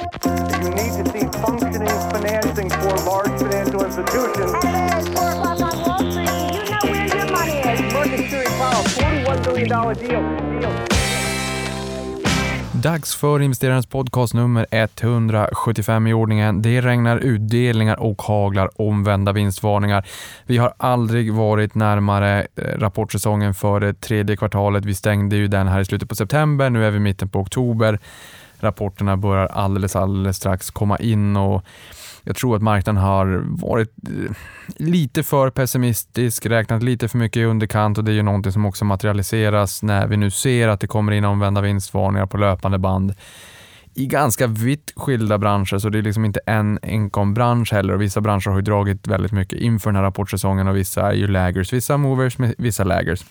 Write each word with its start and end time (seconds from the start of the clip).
You 0.00 0.70
need 0.70 0.92
to 0.96 1.04
see 1.12 1.26
functioning 1.44 1.88
financing 2.10 2.70
for 2.70 2.94
large 3.10 3.38
financial 3.38 3.84
institutions. 3.84 4.52
Hello, 4.62 4.98
it's 4.98 5.08
4 5.08 5.30
o'clock 5.30 5.60
on 5.60 5.74
Wall 5.84 5.98
Street. 6.10 6.30
You 6.56 6.70
know 6.70 6.84
where 6.90 7.06
your 7.16 7.26
money 7.30 7.58
is. 7.58 7.92
Market 7.92 8.18
Security 8.18 8.50
Powell, 8.58 8.84
$41 8.84 9.44
billion 9.44 9.68
deal. 9.68 10.60
deal. 10.60 10.90
Dags 12.82 13.14
för 13.14 13.42
investerarens 13.42 13.86
podcast 13.86 14.34
nummer 14.34 14.66
175 14.70 16.06
i 16.06 16.12
ordningen. 16.14 16.62
Det 16.62 16.80
regnar 16.80 17.18
utdelningar 17.18 18.00
och 18.00 18.22
haglar 18.22 18.80
omvända 18.80 19.32
vinstvarningar. 19.32 20.06
Vi 20.46 20.58
har 20.58 20.74
aldrig 20.76 21.32
varit 21.32 21.74
närmare 21.74 22.46
eh, 22.56 22.62
rapportsäsongen 22.78 23.54
för 23.54 23.80
det 23.80 24.00
tredje 24.00 24.36
kvartalet. 24.36 24.84
Vi 24.84 24.94
stängde 24.94 25.36
ju 25.36 25.48
den 25.48 25.68
här 25.68 25.80
i 25.80 25.84
slutet 25.84 26.08
på 26.08 26.14
september. 26.14 26.70
Nu 26.70 26.84
är 26.84 26.90
vi 26.90 26.96
i 26.96 27.00
mitten 27.00 27.28
på 27.28 27.38
oktober. 27.38 27.98
Rapporterna 28.60 29.16
börjar 29.16 29.46
alldeles, 29.46 29.96
alldeles 29.96 30.36
strax 30.36 30.70
komma 30.70 30.98
in 30.98 31.36
och 31.36 31.64
jag 32.22 32.36
tror 32.36 32.56
att 32.56 32.62
marknaden 32.62 33.02
har 33.02 33.44
varit 33.46 33.94
eh, 34.08 34.32
lite 34.76 35.22
för 35.22 35.50
pessimistisk, 35.50 36.46
räknat 36.46 36.82
lite 36.82 37.08
för 37.08 37.18
mycket 37.18 37.40
i 37.40 37.44
underkant 37.44 37.98
och 37.98 38.04
det 38.04 38.12
är 38.12 38.14
ju 38.14 38.22
någonting 38.22 38.52
som 38.52 38.66
också 38.66 38.84
materialiseras 38.84 39.82
när 39.82 40.06
vi 40.06 40.16
nu 40.16 40.30
ser 40.30 40.68
att 40.68 40.80
det 40.80 40.86
kommer 40.86 41.12
in 41.12 41.24
omvända 41.24 41.60
vinstvarningar 41.60 42.26
på 42.26 42.36
löpande 42.36 42.78
band 42.78 43.14
i 43.94 44.06
ganska 44.06 44.46
vitt 44.46 44.92
skilda 44.96 45.38
branscher, 45.38 45.78
så 45.78 45.88
det 45.88 45.98
är 45.98 46.02
liksom 46.02 46.24
inte 46.24 46.40
en 46.46 46.78
enkom 46.82 47.34
bransch 47.34 47.72
heller. 47.72 47.94
Och 47.94 48.02
vissa 48.02 48.20
branscher 48.20 48.50
har 48.50 48.56
ju 48.56 48.62
dragit 48.62 49.08
väldigt 49.08 49.32
mycket 49.32 49.58
inför 49.58 49.90
den 49.90 49.96
här 49.96 50.02
rapportsäsongen 50.02 50.68
och 50.68 50.76
vissa 50.76 51.08
är 51.08 51.14
ju 51.14 51.26
laggers, 51.26 51.72
vissa 51.72 51.96
movers, 51.96 52.36
vissa 52.58 52.84
laggers. 52.84 53.24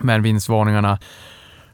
Men 0.00 0.22
vinstvarningarna 0.22 0.98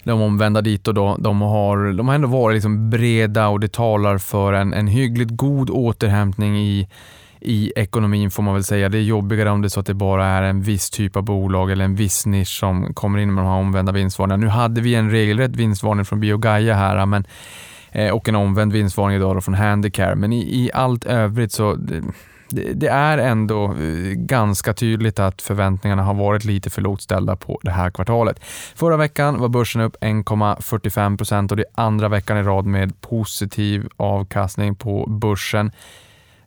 de 0.08 0.22
omvända 0.22 0.62
dit 0.62 0.88
och 0.88 0.94
då, 0.94 1.16
de 1.18 1.40
har, 1.40 1.92
de 1.92 2.08
har 2.08 2.14
ändå 2.14 2.28
varit 2.28 2.54
liksom 2.54 2.90
breda 2.90 3.48
och 3.48 3.60
det 3.60 3.72
talar 3.72 4.18
för 4.18 4.52
en, 4.52 4.74
en 4.74 4.86
hyggligt 4.86 5.30
god 5.30 5.70
återhämtning 5.70 6.56
i, 6.56 6.88
i 7.40 7.72
ekonomin 7.76 8.30
får 8.30 8.42
man 8.42 8.54
väl 8.54 8.64
säga. 8.64 8.88
Det 8.88 8.98
är 8.98 9.02
jobbigare 9.02 9.50
om 9.50 9.62
det 9.62 9.66
är 9.66 9.68
så 9.68 9.80
att 9.80 9.86
det 9.86 9.94
bara 9.94 10.26
är 10.26 10.42
en 10.42 10.62
viss 10.62 10.90
typ 10.90 11.16
av 11.16 11.22
bolag 11.22 11.70
eller 11.70 11.84
en 11.84 11.94
viss 11.94 12.26
nisch 12.26 12.58
som 12.58 12.94
kommer 12.94 13.18
in 13.18 13.34
med 13.34 13.44
de 13.44 13.48
här 13.48 13.58
omvända 13.58 13.92
vinstvarningarna. 13.92 14.44
Nu 14.44 14.48
hade 14.48 14.80
vi 14.80 14.94
en 14.94 15.10
regelrätt 15.10 15.56
vinstvarning 15.56 16.04
från 16.04 16.20
Biogaia 16.20 16.74
här 16.74 17.06
men, 17.06 17.24
eh, 17.92 18.10
och 18.10 18.28
en 18.28 18.34
omvänd 18.34 18.72
vinstvarning 18.72 19.16
idag 19.16 19.44
från 19.44 19.54
Handicare, 19.54 20.14
men 20.14 20.32
i, 20.32 20.38
i 20.38 20.70
allt 20.74 21.04
övrigt 21.04 21.52
så 21.52 21.76
det, 22.50 22.88
är 22.88 23.18
ändå 23.18 23.64
eh, 23.64 24.12
ganska 24.14 24.72
tydligt 24.72 25.18
att 25.18 25.42
förväntningarna 25.42 26.02
har 26.02 26.14
varit 26.14 26.44
lite 26.44 26.70
för 26.70 26.82
lågt 26.82 27.02
ställda 27.02 27.36
på 27.36 27.60
det 27.62 27.70
här 27.70 27.90
kvartalet. 27.90 28.44
Förra 28.74 28.96
veckan 28.96 29.40
var 29.40 29.48
börsen 29.48 29.80
upp 29.80 29.96
1,45 30.00 31.16
procent 31.16 31.50
och 31.50 31.56
det 31.56 31.62
är 31.62 31.82
andra 31.82 32.08
veckan 32.08 32.38
i 32.38 32.42
rad 32.42 32.66
med 32.66 33.00
positiv 33.00 33.88
avkastning 33.96 34.74
på 34.74 35.06
börsen. 35.08 35.72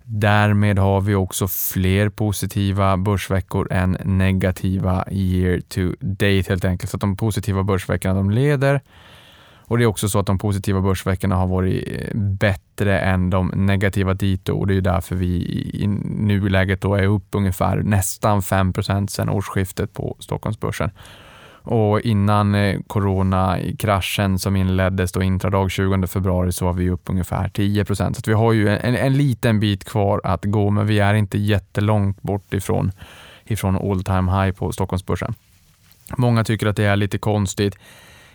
Därmed 0.03 0.79
har 0.79 1.02
vi 1.02 1.16
också 1.16 1.47
fler 1.47 2.09
positiva 2.09 2.97
börsveckor 2.97 3.72
än 3.72 3.97
negativa 4.03 5.05
year 5.11 5.61
to 5.61 5.95
date 5.99 6.49
helt 6.49 6.66
enkelt. 6.66 6.91
Så 6.91 6.97
att 6.97 7.02
de 7.02 7.17
positiva 7.17 7.63
börsveckorna 7.63 8.13
de 8.13 8.31
leder 8.31 8.81
och 9.72 9.77
Det 9.77 9.83
är 9.83 9.88
också 9.88 10.09
så 10.09 10.19
att 10.19 10.25
de 10.25 10.38
positiva 10.38 10.81
börsveckorna 10.81 11.36
har 11.36 11.47
varit 11.47 11.88
eh, 11.88 12.17
bättre 12.17 13.00
än 13.00 13.30
de 13.30 13.52
negativa 13.55 14.13
dito 14.13 14.53
och 14.53 14.67
det 14.67 14.75
är 14.75 14.81
därför 14.81 15.16
vi 15.16 15.28
i 15.73 15.88
nuläget 15.88 16.81
då 16.81 16.95
är 16.95 17.03
upp 17.03 17.28
ungefär 17.31 17.78
nästan 17.78 18.41
5% 18.41 19.08
sedan 19.08 19.30
årsskiftet 19.30 19.94
på 19.94 20.16
Stockholmsbörsen. 20.19 20.91
Och 21.63 22.02
innan 22.02 22.55
eh, 22.55 22.80
coronakraschen 22.88 24.39
som 24.39 24.55
inleddes 24.55 25.11
då 25.11 25.23
intradag 25.23 25.72
20 25.72 26.08
februari 26.08 26.52
så 26.52 26.66
var 26.66 26.73
vi 26.73 26.89
upp 26.89 27.09
ungefär 27.09 27.47
10% 27.50 28.13
Så 28.13 28.22
vi 28.25 28.33
har 28.33 28.53
ju 28.53 28.69
en, 28.69 28.95
en 28.95 29.13
liten 29.13 29.59
bit 29.59 29.85
kvar 29.85 30.22
att 30.23 30.45
gå, 30.45 30.69
men 30.69 30.88
vi 30.88 31.00
är 31.00 31.13
inte 31.13 31.38
jättelångt 31.38 32.22
bort 32.22 32.53
ifrån, 32.53 32.91
ifrån 33.45 33.75
all 33.75 34.03
time 34.03 34.31
high 34.31 34.58
på 34.58 34.72
Stockholmsbörsen. 34.72 35.33
Många 36.17 36.44
tycker 36.44 36.67
att 36.67 36.75
det 36.75 36.85
är 36.85 36.96
lite 36.96 37.17
konstigt. 37.17 37.78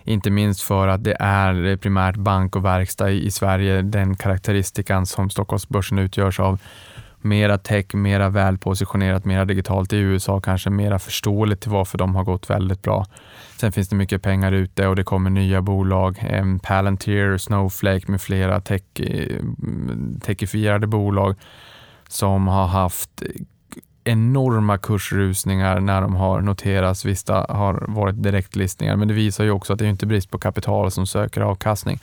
Inte 0.07 0.31
minst 0.31 0.61
för 0.61 0.89
att 0.89 1.05
det 1.05 1.17
är 1.21 1.77
primärt 1.77 2.17
bank 2.17 2.57
och 2.57 2.65
verkstad 2.65 3.11
i 3.11 3.31
Sverige, 3.31 3.83
den 3.83 4.17
karaktäristikan 4.17 5.07
som 5.07 5.31
Stockholmsbörsen 5.31 5.99
utgörs 5.99 6.41
av. 6.41 6.61
Mera 7.21 7.59
tech, 7.59 7.95
mera 7.95 8.29
välpositionerat, 8.29 9.25
mera 9.25 9.45
digitalt 9.45 9.93
i 9.93 9.97
USA, 9.97 10.41
kanske 10.41 10.71
mera 10.71 10.99
förståeligt 10.99 11.61
till 11.61 11.71
varför 11.71 11.99
de 11.99 12.15
har 12.15 12.25
gått 12.25 12.51
väldigt 12.51 12.83
bra. 12.83 13.07
Sen 13.57 13.73
finns 13.73 13.89
det 13.89 13.97
mycket 13.97 14.23
pengar 14.23 14.53
ute 14.53 14.87
och 14.87 14.97
det 14.97 15.05
kommer 15.05 15.31
nya 15.31 15.63
bolag. 15.63 16.19
Palantir, 16.63 17.39
Snowflake 17.39 18.11
med 18.11 18.21
flera 18.21 18.61
tech, 18.61 18.83
eh, 19.01 19.41
techifierade 20.23 20.87
bolag 20.87 21.37
som 22.09 22.49
har 22.49 22.67
haft 22.67 23.23
enorma 24.09 24.79
kursrusningar 24.79 25.81
när 25.81 26.01
de 26.01 26.15
har 26.15 26.41
noterats. 26.41 27.05
Vissa 27.05 27.47
har 27.49 27.85
varit 27.89 28.23
direktlistningar, 28.23 28.97
men 28.97 29.09
det 29.09 29.15
visar 29.15 29.45
ju 29.45 29.51
också 29.51 29.73
att 29.73 29.79
det 29.79 29.85
är 29.85 29.91
inte 29.91 30.07
brist 30.07 30.31
på 30.31 30.39
kapital 30.39 30.91
som 30.91 31.07
söker 31.07 31.41
avkastning. 31.41 32.01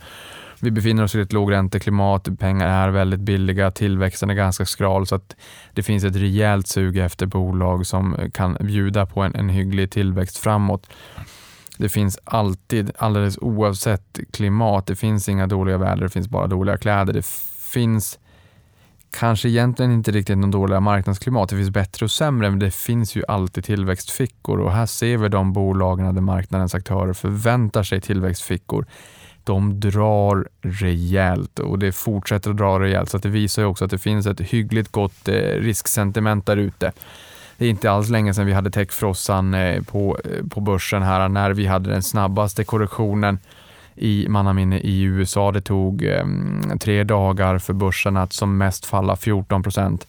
Vi 0.60 0.70
befinner 0.70 1.02
oss 1.02 1.14
i 1.14 1.20
ett 1.20 1.32
lågränteklimat, 1.32 2.38
pengar 2.38 2.68
är 2.68 2.88
väldigt 2.88 3.20
billiga, 3.20 3.70
tillväxten 3.70 4.30
är 4.30 4.34
ganska 4.34 4.66
skral 4.66 5.06
så 5.06 5.14
att 5.14 5.36
det 5.72 5.82
finns 5.82 6.04
ett 6.04 6.16
rejält 6.16 6.66
sug 6.66 6.98
efter 6.98 7.26
bolag 7.26 7.86
som 7.86 8.30
kan 8.34 8.56
bjuda 8.60 9.06
på 9.06 9.22
en, 9.22 9.34
en 9.34 9.48
hygglig 9.48 9.90
tillväxt 9.90 10.38
framåt. 10.38 10.86
Det 11.78 11.88
finns 11.88 12.18
alltid, 12.24 12.90
alldeles 12.98 13.38
oavsett 13.38 14.18
klimat, 14.30 14.86
det 14.86 14.96
finns 14.96 15.28
inga 15.28 15.46
dåliga 15.46 15.78
väder, 15.78 16.02
det 16.02 16.08
finns 16.08 16.28
bara 16.28 16.46
dåliga 16.46 16.76
kläder. 16.76 17.12
Det 17.12 17.26
finns 17.72 18.18
kanske 19.18 19.48
egentligen 19.48 19.92
inte 19.92 20.10
riktigt 20.10 20.38
någon 20.38 20.50
dåliga 20.50 20.80
marknadsklimat. 20.80 21.48
Det 21.48 21.56
finns 21.56 21.70
bättre 21.70 22.04
och 22.04 22.10
sämre, 22.10 22.50
men 22.50 22.58
det 22.58 22.70
finns 22.70 23.16
ju 23.16 23.22
alltid 23.28 23.64
tillväxtfickor 23.64 24.60
och 24.60 24.72
här 24.72 24.86
ser 24.86 25.16
vi 25.16 25.28
de 25.28 25.52
bolagen 25.52 26.14
där 26.14 26.22
marknadens 26.22 26.74
aktörer 26.74 27.12
förväntar 27.12 27.82
sig 27.82 28.00
tillväxtfickor. 28.00 28.86
De 29.44 29.80
drar 29.80 30.48
rejält 30.62 31.58
och 31.58 31.78
det 31.78 31.92
fortsätter 31.92 32.50
att 32.50 32.56
dra 32.56 32.80
rejält 32.80 33.10
så 33.10 33.18
det 33.18 33.28
visar 33.28 33.62
ju 33.62 33.68
också 33.68 33.84
att 33.84 33.90
det 33.90 33.98
finns 33.98 34.26
ett 34.26 34.40
hyggligt 34.40 34.92
gott 34.92 35.28
eh, 35.28 35.34
risksentiment 35.34 36.46
där 36.46 36.56
ute. 36.56 36.92
Det 37.56 37.66
är 37.66 37.70
inte 37.70 37.90
alls 37.90 38.08
länge 38.08 38.34
sedan 38.34 38.46
vi 38.46 38.52
hade 38.52 38.70
techfrossan 38.70 39.54
eh, 39.54 39.82
på, 39.82 40.18
eh, 40.24 40.46
på 40.48 40.60
börsen 40.60 41.02
här 41.02 41.28
när 41.28 41.50
vi 41.50 41.66
hade 41.66 41.90
den 41.90 42.02
snabbaste 42.02 42.64
korrektionen 42.64 43.38
i 43.96 44.26
mannaminne 44.28 44.78
i 44.78 45.02
USA. 45.02 45.52
Det 45.52 45.60
tog 45.60 46.04
eh, 46.04 46.24
tre 46.80 47.04
dagar 47.04 47.58
för 47.58 47.72
börsen 47.72 48.16
att 48.16 48.32
som 48.32 48.58
mest 48.58 48.86
falla 48.86 49.16
14 49.16 49.62
procent. 49.62 50.06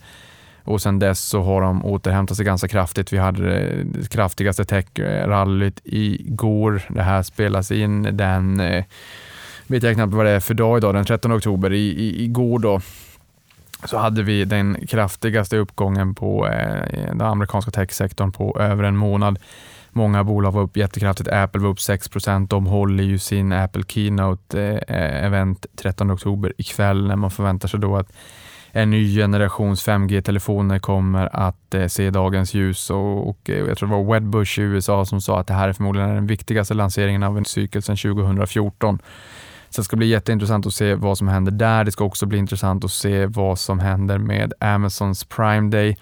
Och 0.64 0.82
sen 0.82 1.00
dess 1.00 1.20
så 1.20 1.42
har 1.42 1.62
de 1.62 1.86
återhämtat 1.86 2.38
sig 2.38 2.46
ganska 2.46 2.68
kraftigt. 2.68 3.14
Vi 3.14 3.18
hade 3.18 3.70
det 3.84 4.10
kraftigaste 4.10 4.66
techrallyt 4.66 5.82
igår. 5.84 6.82
Det 6.90 7.02
här 7.02 7.24
spelas 7.24 7.72
in 7.72 8.18
den, 8.18 8.60
eh, 8.60 8.84
vet 9.68 9.84
jag 9.84 9.96
knappt 9.96 10.14
vad 10.14 10.26
det 10.26 10.32
är 10.32 10.40
för 10.40 10.54
dag 10.54 10.78
idag, 10.78 10.94
den 10.94 11.06
13 11.06 11.38
oktober. 11.38 11.74
I, 11.74 11.88
i, 11.88 12.24
igår 12.24 12.60
då 12.60 12.82
så 13.84 13.98
hade 13.98 14.24
vi 14.24 14.46
den 14.46 14.88
kraftigaste 14.88 15.58
uppgången 15.58 16.16
på 16.16 16.48
eh, 16.48 17.08
den 17.10 17.22
amerikanska 17.22 17.72
techsektorn 17.72 18.32
på 18.32 18.60
över 18.60 18.84
en 18.84 18.98
månad. 18.98 19.40
Många 19.98 20.24
bolag 20.24 20.52
var 20.52 20.62
upp 20.62 20.78
jättekraftigt. 20.78 21.30
Apple 21.30 21.62
var 21.62 21.70
upp 21.70 21.80
6 21.80 22.10
De 22.48 22.66
håller 22.66 23.04
ju 23.04 23.20
sin 23.20 23.52
Apple 23.52 23.84
Keynote-event 23.84 25.66
eh, 25.66 25.70
eh, 25.72 25.76
13 25.82 26.12
oktober 26.12 26.54
ikväll 26.58 27.08
när 27.08 27.16
man 27.16 27.32
förväntar 27.32 27.68
sig 27.68 27.80
då 27.80 27.98
att 27.98 28.12
en 28.72 28.90
ny 28.90 29.16
generations 29.16 29.88
5G-telefoner 29.88 30.80
kommer 30.80 31.36
att 31.36 31.74
eh, 31.74 31.88
se 31.88 32.10
dagens 32.10 32.54
ljus 32.54 32.90
och, 32.90 33.30
och 33.30 33.40
jag 33.44 33.78
tror 33.78 33.90
det 33.90 33.96
var 33.96 34.14
Wedbush 34.14 34.60
i 34.60 34.62
USA 34.62 35.06
som 35.06 35.22
sa 35.22 35.40
att 35.40 35.48
det 35.48 35.54
här 35.54 35.70
är 35.70 35.74
förmodligen 35.74 36.10
den 36.10 36.28
viktigaste 36.28 36.74
lanseringen 36.74 37.24
av 37.24 37.38
en 37.38 37.46
cykel 37.46 37.82
sedan 37.82 37.98
2014. 37.98 39.00
Så 39.70 39.82
det 39.82 39.86
ska 39.86 39.96
bli 39.96 40.08
jätteintressant 40.08 40.66
att 40.66 40.74
se 40.74 40.96
vad 40.96 41.18
som 41.18 41.28
händer 41.28 41.52
där. 41.52 41.84
Det 41.84 41.92
ska 41.92 42.04
också 42.04 42.26
bli 42.26 42.38
intressant 42.38 42.84
att 42.84 42.92
se 42.92 43.26
vad 43.26 43.60
som 43.60 43.80
händer 43.80 44.18
med 44.18 44.54
Amazons 44.60 45.24
Prime 45.24 45.70
Day 45.70 45.98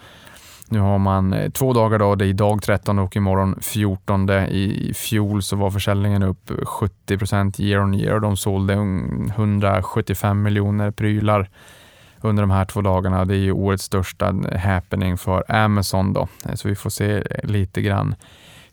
nu 0.69 0.79
har 0.79 0.97
man 0.97 1.33
eh, 1.33 1.49
två 1.49 1.73
dagar 1.73 1.99
då, 1.99 2.15
det 2.15 2.25
är 2.25 2.29
idag 2.29 2.61
13 2.61 2.99
och 2.99 3.15
imorgon 3.15 3.55
14. 3.61 4.29
I 4.29 4.93
fjol 4.95 5.43
så 5.43 5.55
var 5.55 5.71
försäljningen 5.71 6.23
upp 6.23 6.51
70 6.63 7.63
year 7.63 7.81
on 7.81 7.93
year 7.93 8.15
och 8.15 8.21
de 8.21 8.37
sålde 8.37 8.73
175 8.73 10.41
miljoner 10.41 10.91
prylar 10.91 11.49
under 12.21 12.43
de 12.43 12.51
här 12.51 12.65
två 12.65 12.81
dagarna. 12.81 13.25
Det 13.25 13.35
är 13.35 13.39
ju 13.39 13.51
årets 13.51 13.83
största 13.83 14.35
eh, 14.51 14.59
happening 14.59 15.17
för 15.17 15.51
Amazon 15.51 16.13
då, 16.13 16.27
eh, 16.45 16.53
så 16.53 16.67
vi 16.67 16.75
får 16.75 16.89
se 16.89 17.23
lite 17.43 17.81
grann 17.81 18.15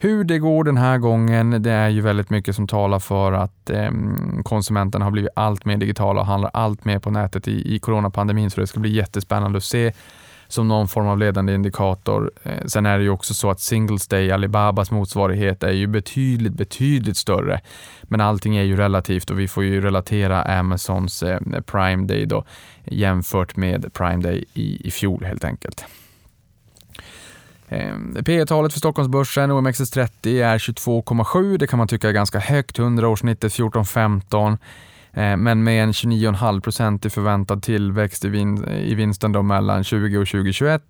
hur 0.03 0.25
det 0.25 0.39
går 0.39 0.65
den 0.65 0.77
här 0.77 0.99
gången. 0.99 1.63
Det 1.63 1.71
är 1.71 1.89
ju 1.89 2.01
väldigt 2.01 2.31
mycket 2.31 2.57
som 2.57 2.69
talar 2.69 2.99
för 2.99 3.33
att 3.33 3.71
eh, 3.71 3.91
konsumenterna 4.43 5.05
har 5.05 5.13
blivit 5.13 5.31
allt 5.37 5.65
mer 5.65 5.77
digitala 5.77 6.21
och 6.21 6.27
handlar 6.27 6.51
allt 6.55 6.85
mer 6.85 6.99
på 6.99 7.11
nätet 7.11 7.49
i, 7.49 7.75
i 7.75 7.79
coronapandemin, 7.79 8.51
så 8.51 8.61
det 8.61 8.67
ska 8.67 8.81
bli 8.81 8.91
jättespännande 8.91 9.57
att 9.57 9.65
se 9.65 9.93
som 10.53 10.69
någon 10.69 10.89
form 10.89 11.07
av 11.07 11.19
ledande 11.19 11.55
indikator. 11.55 12.31
Eh, 12.43 12.65
sen 12.67 12.87
är 12.87 12.99
det 12.99 13.05
ju 13.05 13.11
också 13.11 13.35
så 13.35 13.51
att 13.51 13.61
Singles 13.61 14.09
Day, 14.09 14.31
Alibabas 14.31 14.91
motsvarighet, 14.91 15.63
är 15.63 15.73
ju 15.73 15.87
betydligt, 15.87 16.53
betydligt 16.53 17.17
större. 17.17 17.61
Men 18.03 18.21
allting 18.21 18.57
är 18.57 18.63
ju 18.63 18.77
relativt 18.77 19.31
och 19.31 19.41
vi 19.41 19.49
får 19.49 19.65
ju 19.65 19.81
relatera 19.81 20.43
Amazons 20.43 21.23
eh, 21.23 21.41
Prime 21.67 22.07
Day 22.07 22.27
då 22.27 22.45
jämfört 22.85 23.57
med 23.57 23.93
Prime 23.93 24.23
Day 24.23 24.45
i, 24.55 24.87
i 24.89 24.91
fjol 24.91 25.25
helt 25.25 25.45
enkelt. 25.45 25.85
Eh, 27.69 27.97
P 28.25 28.47
talet 28.47 28.73
för 28.73 28.79
Stockholmsbörsen, 28.79 29.51
OMXS30, 29.51 30.43
är 30.43 30.59
22,7. 30.59 31.57
Det 31.59 31.67
kan 31.67 31.79
man 31.79 31.89
tycka 31.89 32.09
är 32.09 32.13
ganska 32.13 32.39
högt. 32.39 32.79
100-årssnittet 32.79 33.49
14,15. 33.49 34.59
Eh, 35.13 35.37
men 35.37 35.65
med 35.65 35.83
en 35.83 35.93
29,5% 35.93 37.07
i 37.07 37.11
förväntad 37.11 37.63
tillväxt 37.63 38.25
i, 38.25 38.29
vin 38.29 38.69
i 38.69 38.95
vinsten 38.95 39.33
då 39.33 39.43
mellan 39.43 39.85
20 39.85 40.19
och 40.19 40.29
2021 40.29 40.83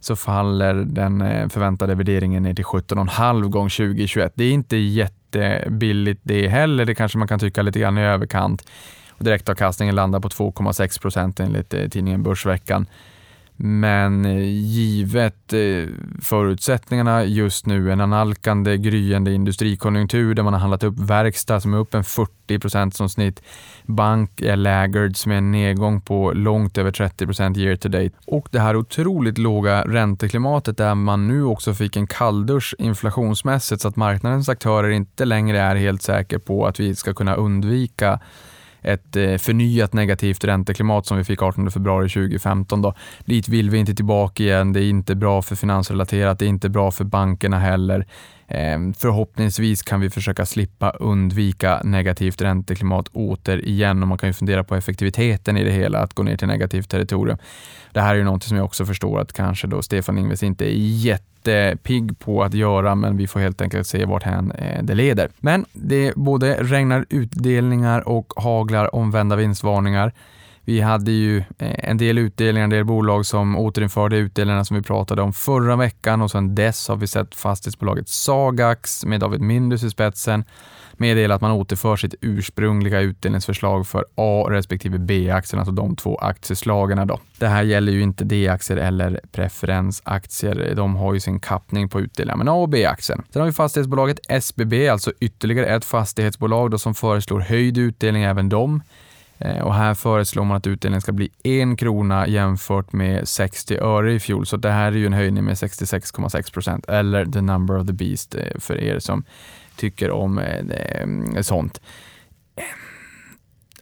så 0.00 0.16
faller 0.16 0.74
den 0.74 1.20
eh, 1.20 1.48
förväntade 1.48 1.94
värderingen 1.94 2.42
ner 2.42 2.54
till 2.54 2.64
17,5 2.64 3.48
gång 3.48 3.68
2021. 3.68 4.32
Det 4.34 4.44
är 4.44 4.52
inte 4.52 4.76
jättebilligt 4.76 6.20
det 6.22 6.48
heller. 6.48 6.84
Det 6.84 6.94
kanske 6.94 7.18
man 7.18 7.28
kan 7.28 7.38
tycka 7.38 7.62
lite 7.62 7.78
grann 7.78 7.98
i 7.98 8.02
överkant. 8.02 8.66
Direktavkastningen 9.18 9.94
landar 9.94 10.20
på 10.20 10.28
2,6 10.28 11.00
procent 11.00 11.40
enligt 11.40 11.74
eh, 11.74 11.88
tidningen 11.88 12.22
Börsveckan. 12.22 12.86
Men 13.60 14.24
eh, 14.24 14.48
givet 14.48 15.52
eh, 15.52 15.84
förutsättningarna 16.22 17.24
just 17.24 17.66
nu, 17.66 17.92
en 17.92 18.00
analkande 18.00 18.76
gryende 18.76 19.32
industrikonjunktur 19.32 20.34
där 20.34 20.42
man 20.42 20.52
har 20.52 20.60
handlat 20.60 20.82
upp 20.82 20.98
verkstad 20.98 21.60
som 21.60 21.74
är 21.74 21.78
upp 21.78 21.94
en 21.94 22.02
40% 22.02 22.90
som 22.90 23.08
snitt, 23.08 23.42
bank 23.86 24.40
är 24.40 24.56
laggard 24.56 25.16
som 25.16 25.32
är 25.32 25.36
en 25.36 25.50
nedgång 25.50 26.00
på 26.00 26.32
långt 26.32 26.78
över 26.78 26.90
30% 26.90 27.58
year 27.58 27.76
to 27.76 27.88
date. 27.88 28.10
Och 28.26 28.48
det 28.50 28.60
här 28.60 28.76
otroligt 28.76 29.38
låga 29.38 29.82
ränteklimatet 29.82 30.76
där 30.76 30.94
man 30.94 31.28
nu 31.28 31.44
också 31.44 31.74
fick 31.74 31.96
en 31.96 32.06
kalldusch 32.06 32.74
inflationsmässigt 32.78 33.82
så 33.82 33.88
att 33.88 33.96
marknadens 33.96 34.48
aktörer 34.48 34.90
inte 34.90 35.24
längre 35.24 35.60
är 35.60 35.76
helt 35.76 36.02
säker 36.02 36.38
på 36.38 36.66
att 36.66 36.80
vi 36.80 36.94
ska 36.94 37.14
kunna 37.14 37.34
undvika 37.34 38.20
ett 38.82 39.16
eh, 39.16 39.36
förnyat 39.36 39.92
negativt 39.92 40.44
ränteklimat 40.44 41.06
som 41.06 41.18
vi 41.18 41.24
fick 41.24 41.42
18 41.42 41.70
februari 41.70 42.08
2015. 42.08 42.82
Då. 42.82 42.94
Dit 43.24 43.48
vill 43.48 43.70
vi 43.70 43.78
inte 43.78 43.94
tillbaka 43.94 44.42
igen. 44.42 44.72
Det 44.72 44.80
är 44.80 44.90
inte 44.90 45.14
bra 45.14 45.42
för 45.42 45.56
finansrelaterat. 45.56 46.38
Det 46.38 46.44
är 46.44 46.48
inte 46.48 46.68
bra 46.68 46.90
för 46.90 47.04
bankerna 47.04 47.58
heller. 47.58 48.06
Ehm, 48.48 48.94
förhoppningsvis 48.94 49.82
kan 49.82 50.00
vi 50.00 50.10
försöka 50.10 50.46
slippa 50.46 50.90
undvika 50.90 51.80
negativt 51.84 52.40
ränteklimat 52.40 53.08
återigen 53.12 54.02
och 54.02 54.08
man 54.08 54.18
kan 54.18 54.28
ju 54.28 54.32
fundera 54.32 54.64
på 54.64 54.74
effektiviteten 54.74 55.56
i 55.56 55.64
det 55.64 55.70
hela, 55.70 55.98
att 55.98 56.14
gå 56.14 56.22
ner 56.22 56.36
till 56.36 56.48
negativt 56.48 56.88
territorium. 56.88 57.38
Det 57.92 58.00
här 58.00 58.14
är 58.14 58.18
ju 58.18 58.24
någonting 58.24 58.48
som 58.48 58.56
jag 58.56 58.66
också 58.66 58.86
förstår 58.86 59.20
att 59.20 59.32
kanske 59.32 59.66
då 59.66 59.82
Stefan 59.82 60.18
Ingves 60.18 60.42
inte 60.42 60.64
är 60.64 60.76
jättepigg 60.76 62.18
på 62.18 62.42
att 62.42 62.54
göra, 62.54 62.94
men 62.94 63.16
vi 63.16 63.26
får 63.26 63.40
helt 63.40 63.60
enkelt 63.60 63.86
se 63.86 64.04
vart 64.04 64.22
hän 64.22 64.52
eh, 64.52 64.82
det 64.82 64.94
leder. 64.94 65.30
Men 65.38 65.64
det 65.72 66.12
både 66.16 66.54
regnar 66.54 67.06
utdelningar 67.10 68.08
och 68.08 68.32
haglar 68.36 68.94
omvända 68.94 69.36
vinstvarningar. 69.36 70.12
Vi 70.68 70.80
hade 70.80 71.10
ju 71.10 71.38
eh, 71.38 71.90
en 71.90 71.96
del 71.96 72.18
utdelningar, 72.18 72.64
en 72.64 72.70
del 72.70 72.84
bolag 72.84 73.26
som 73.26 73.58
återinförde 73.58 74.16
utdelningarna 74.16 74.64
som 74.64 74.76
vi 74.76 74.82
pratade 74.82 75.22
om 75.22 75.32
förra 75.32 75.76
veckan 75.76 76.22
och 76.22 76.30
sedan 76.30 76.54
dess 76.54 76.88
har 76.88 76.96
vi 76.96 77.06
sett 77.06 77.34
fastighetsbolaget 77.34 78.08
Sagax 78.08 79.04
med 79.04 79.20
David 79.20 79.40
Mindus 79.40 79.82
i 79.82 79.90
spetsen 79.90 80.44
meddela 80.92 81.34
att 81.34 81.40
man 81.40 81.50
återför 81.50 81.96
sitt 81.96 82.14
ursprungliga 82.20 83.00
utdelningsförslag 83.00 83.86
för 83.86 84.04
A 84.14 84.46
respektive 84.50 84.98
B-aktierna, 84.98 85.60
alltså 85.60 85.72
de 85.72 85.96
två 85.96 86.16
aktieslagen. 86.16 87.06
Då. 87.06 87.20
Det 87.38 87.46
här 87.46 87.62
gäller 87.62 87.92
ju 87.92 88.02
inte 88.02 88.24
D-aktier 88.24 88.76
eller 88.76 89.20
preferensaktier. 89.32 90.74
De 90.74 90.96
har 90.96 91.14
ju 91.14 91.20
sin 91.20 91.40
kappning 91.40 91.88
på 91.88 92.00
utdelningar, 92.00 92.36
men 92.36 92.48
A 92.48 92.52
och 92.54 92.68
B-aktien. 92.68 93.22
Sen 93.32 93.40
har 93.40 93.46
vi 93.46 93.52
fastighetsbolaget 93.52 94.20
SBB, 94.28 94.88
alltså 94.88 95.12
ytterligare 95.20 95.66
ett 95.66 95.84
fastighetsbolag 95.84 96.70
då 96.70 96.78
som 96.78 96.94
föreslår 96.94 97.40
höjd 97.40 97.78
utdelning 97.78 98.22
även 98.22 98.48
de. 98.48 98.82
Eh, 99.38 99.62
och 99.62 99.74
här 99.74 99.94
föreslår 99.94 100.44
man 100.44 100.56
att 100.56 100.66
utdelningen 100.66 101.00
ska 101.00 101.12
bli 101.12 101.30
en 101.42 101.76
krona 101.76 102.28
jämfört 102.28 102.92
med 102.92 103.28
60 103.28 103.76
öre 103.76 104.12
i 104.12 104.20
fjol. 104.20 104.46
Så 104.46 104.56
det 104.56 104.70
här 104.70 104.92
är 104.92 104.96
ju 104.96 105.06
en 105.06 105.12
höjning 105.12 105.44
med 105.44 105.54
66,6 105.54 106.52
procent 106.52 106.88
eller 106.88 107.26
the 107.26 107.40
number 107.40 107.78
of 107.78 107.86
the 107.86 107.92
beast 107.92 108.34
eh, 108.34 108.58
för 108.58 108.80
er 108.80 108.98
som 108.98 109.24
tycker 109.76 110.10
om 110.10 110.38
eh, 110.38 111.40
sånt. 111.40 111.80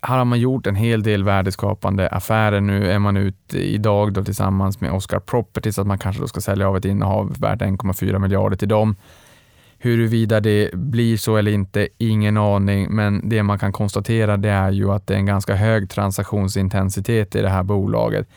Här 0.02 0.18
har 0.18 0.24
man 0.24 0.40
gjort 0.40 0.66
en 0.66 0.76
hel 0.76 1.02
del 1.02 1.24
värdeskapande 1.24 2.08
affärer. 2.08 2.60
Nu 2.60 2.90
är 2.90 2.98
man 2.98 3.16
ute 3.16 3.58
idag 3.58 4.12
då 4.12 4.24
tillsammans 4.24 4.80
med 4.80 4.92
Oscar 4.92 5.18
Properties 5.18 5.78
att 5.78 5.86
man 5.86 5.98
kanske 5.98 6.22
då 6.22 6.28
ska 6.28 6.40
sälja 6.40 6.68
av 6.68 6.76
ett 6.76 6.84
innehav 6.84 7.34
värt 7.38 7.60
1,4 7.60 8.18
miljarder 8.18 8.56
till 8.56 8.68
dem. 8.68 8.96
Huruvida 9.78 10.40
det 10.40 10.70
blir 10.74 11.16
så 11.16 11.36
eller 11.36 11.52
inte, 11.52 11.88
ingen 11.98 12.36
aning, 12.36 12.86
men 12.90 13.28
det 13.28 13.42
man 13.42 13.58
kan 13.58 13.72
konstatera 13.72 14.36
det 14.36 14.50
är 14.50 14.70
ju 14.70 14.92
att 14.92 15.06
det 15.06 15.14
är 15.14 15.18
en 15.18 15.26
ganska 15.26 15.54
hög 15.54 15.90
transaktionsintensitet 15.90 17.34
i 17.34 17.42
det 17.42 17.48
här 17.48 17.62
bolaget 17.62 18.28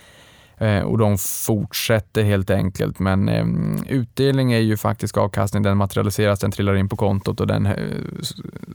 eh, 0.57 0.79
och 0.79 0.97
de 0.97 1.17
fortsätter 1.17 2.23
helt 2.23 2.49
enkelt. 2.49 2.99
Men 2.99 3.29
eh, 3.29 3.45
utdelning 3.87 4.53
är 4.53 4.59
ju 4.59 4.77
faktisk 4.77 5.17
avkastning, 5.17 5.63
den 5.63 5.77
materialiseras, 5.77 6.39
den 6.39 6.51
trillar 6.51 6.75
in 6.75 6.89
på 6.89 6.95
kontot 6.95 7.39
och 7.39 7.47
den 7.47 7.65
eh, 7.65 7.73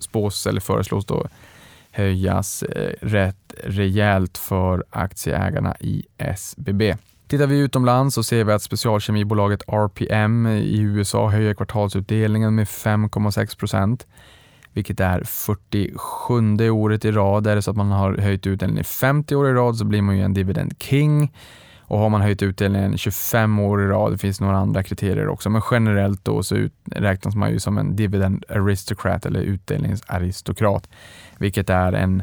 spås 0.00 0.46
eller 0.46 0.60
föreslås 0.60 1.06
då 1.06 1.26
höjas 1.90 2.64
rätt 3.00 3.54
rejält 3.64 4.38
för 4.38 4.84
aktieägarna 4.90 5.76
i 5.80 6.04
SBB. 6.18 6.94
Tittar 7.34 7.46
vi 7.46 7.58
utomlands 7.58 8.14
så 8.14 8.22
ser 8.22 8.44
vi 8.44 8.52
att 8.52 8.62
specialkemibolaget 8.62 9.62
RPM 9.68 10.46
i 10.46 10.80
USA 10.80 11.28
höjer 11.28 11.54
kvartalsutdelningen 11.54 12.54
med 12.54 12.66
5,6 12.66 13.58
procent, 13.58 14.06
vilket 14.72 15.00
är 15.00 15.22
47 15.24 16.70
året 16.70 17.04
i 17.04 17.10
rad. 17.10 17.46
Är 17.46 17.56
det 17.56 17.62
så 17.62 17.70
att 17.70 17.76
man 17.76 17.90
har 17.90 18.16
höjt 18.16 18.46
utdelningen 18.46 18.80
i 18.80 18.84
50 18.84 19.36
år 19.36 19.48
i 19.48 19.52
rad 19.52 19.76
så 19.76 19.84
blir 19.84 20.02
man 20.02 20.16
ju 20.16 20.22
en 20.22 20.34
dividend 20.34 20.82
king. 20.82 21.32
Och 21.80 21.98
har 21.98 22.08
man 22.08 22.20
höjt 22.20 22.42
utdelningen 22.42 22.98
25 22.98 23.58
år 23.58 23.82
i 23.82 23.86
rad, 23.86 24.12
det 24.12 24.18
finns 24.18 24.40
några 24.40 24.56
andra 24.56 24.82
kriterier 24.82 25.28
också, 25.28 25.50
men 25.50 25.62
generellt 25.70 26.24
då 26.24 26.42
så 26.42 26.68
räknas 26.90 27.34
man 27.34 27.50
ju 27.50 27.60
som 27.60 27.78
en 27.78 27.96
dividend 27.96 28.44
aristocrat 28.48 29.26
eller 29.26 29.40
utdelningsaristokrat, 29.40 30.88
vilket 31.38 31.70
är 31.70 31.92
en 31.92 32.22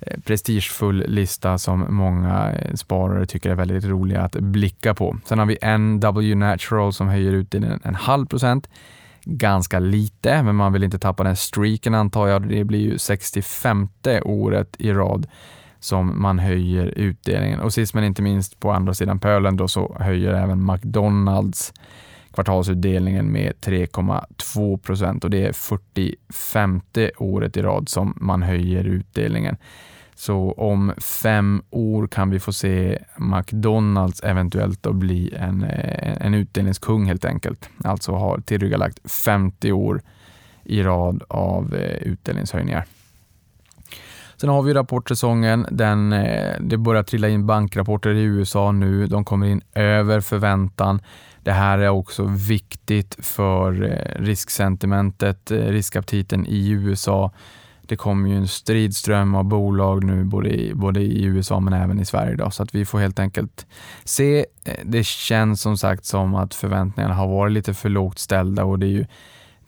Eh, 0.00 0.20
prestigefull 0.20 1.04
lista 1.08 1.58
som 1.58 1.94
många 1.94 2.52
eh, 2.52 2.74
sparare 2.74 3.26
tycker 3.26 3.50
är 3.50 3.54
väldigt 3.54 3.84
roliga 3.84 4.22
att 4.22 4.32
blicka 4.32 4.94
på. 4.94 5.16
Sen 5.24 5.38
har 5.38 5.46
vi 5.46 5.58
NW 5.78 6.34
Natural 6.34 6.92
som 6.92 7.08
höjer 7.08 7.32
utdelningen 7.32 7.80
en 7.82 7.94
halv 7.94 8.26
procent. 8.26 8.68
Ganska 9.24 9.78
lite, 9.78 10.42
men 10.42 10.56
man 10.56 10.72
vill 10.72 10.84
inte 10.84 10.98
tappa 10.98 11.24
den 11.24 11.36
streaken 11.36 11.94
antar 11.94 12.28
jag. 12.28 12.48
Det 12.48 12.64
blir 12.64 12.80
ju 12.80 12.98
65 12.98 13.88
året 14.24 14.76
i 14.78 14.92
rad 14.92 15.26
som 15.80 16.22
man 16.22 16.38
höjer 16.38 16.86
utdelningen. 16.86 17.60
Och 17.60 17.72
sist 17.72 17.94
men 17.94 18.04
inte 18.04 18.22
minst 18.22 18.60
på 18.60 18.72
andra 18.72 18.94
sidan 18.94 19.18
pölen 19.18 19.56
då 19.56 19.68
så 19.68 19.96
höjer 20.00 20.32
även 20.34 20.66
McDonalds 20.66 21.72
kvartalsutdelningen 22.32 23.26
med 23.26 23.52
3,2 23.60 24.78
procent 24.78 25.24
och 25.24 25.30
det 25.30 25.44
är 25.46 25.52
45 25.52 26.80
året 27.18 27.56
i 27.56 27.62
rad 27.62 27.88
som 27.88 28.14
man 28.20 28.42
höjer 28.42 28.84
utdelningen. 28.84 29.56
Så 30.14 30.52
om 30.52 30.92
fem 30.98 31.62
år 31.70 32.06
kan 32.06 32.30
vi 32.30 32.40
få 32.40 32.52
se 32.52 32.98
McDonalds 33.16 34.20
eventuellt 34.22 34.86
att 34.86 34.94
bli 34.94 35.34
en, 35.34 35.64
eh, 35.64 36.26
en 36.26 36.34
utdelningskung 36.34 37.06
helt 37.06 37.24
enkelt. 37.24 37.68
Alltså 37.84 38.12
har 38.12 38.40
tillryggalagt 38.40 39.10
50 39.10 39.72
år 39.72 40.02
i 40.64 40.82
rad 40.82 41.22
av 41.28 41.74
eh, 41.74 41.96
utdelningshöjningar. 41.96 42.84
Sen 44.40 44.50
har 44.50 44.62
vi 44.62 44.74
rapportsäsongen. 44.74 45.66
Den, 45.70 46.12
eh, 46.12 46.54
det 46.60 46.76
börjar 46.76 47.02
trilla 47.02 47.28
in 47.28 47.46
bankrapporter 47.46 48.10
i 48.10 48.22
USA 48.22 48.72
nu. 48.72 49.06
De 49.06 49.24
kommer 49.24 49.46
in 49.46 49.62
över 49.74 50.20
förväntan. 50.20 51.02
Det 51.42 51.52
här 51.52 51.78
är 51.78 51.88
också 51.88 52.24
viktigt 52.24 53.16
för 53.26 53.82
eh, 53.82 54.22
risksentimentet, 54.22 55.50
eh, 55.50 55.56
riskaptiten 55.56 56.46
i 56.46 56.68
USA. 56.68 57.32
Det 57.82 57.96
kommer 57.96 58.28
ju 58.28 58.36
en 58.36 58.48
stridström 58.48 59.34
av 59.34 59.44
bolag 59.44 60.04
nu 60.04 60.24
både 60.24 60.48
i, 60.48 60.74
både 60.74 61.00
i 61.00 61.24
USA 61.24 61.60
men 61.60 61.72
även 61.72 62.00
i 62.00 62.04
Sverige. 62.04 62.36
Då, 62.36 62.50
så 62.50 62.62
att 62.62 62.74
vi 62.74 62.84
får 62.84 62.98
helt 62.98 63.18
enkelt 63.18 63.66
se. 64.04 64.46
Det 64.84 65.06
känns 65.06 65.60
som 65.60 65.78
sagt 65.78 66.04
som 66.04 66.34
att 66.34 66.54
förväntningarna 66.54 67.14
har 67.14 67.28
varit 67.28 67.52
lite 67.52 67.74
för 67.74 67.88
lågt 67.88 68.18
ställda 68.18 68.64
och 68.64 68.78
det 68.78 68.86
är 68.86 68.90
ju 68.90 69.06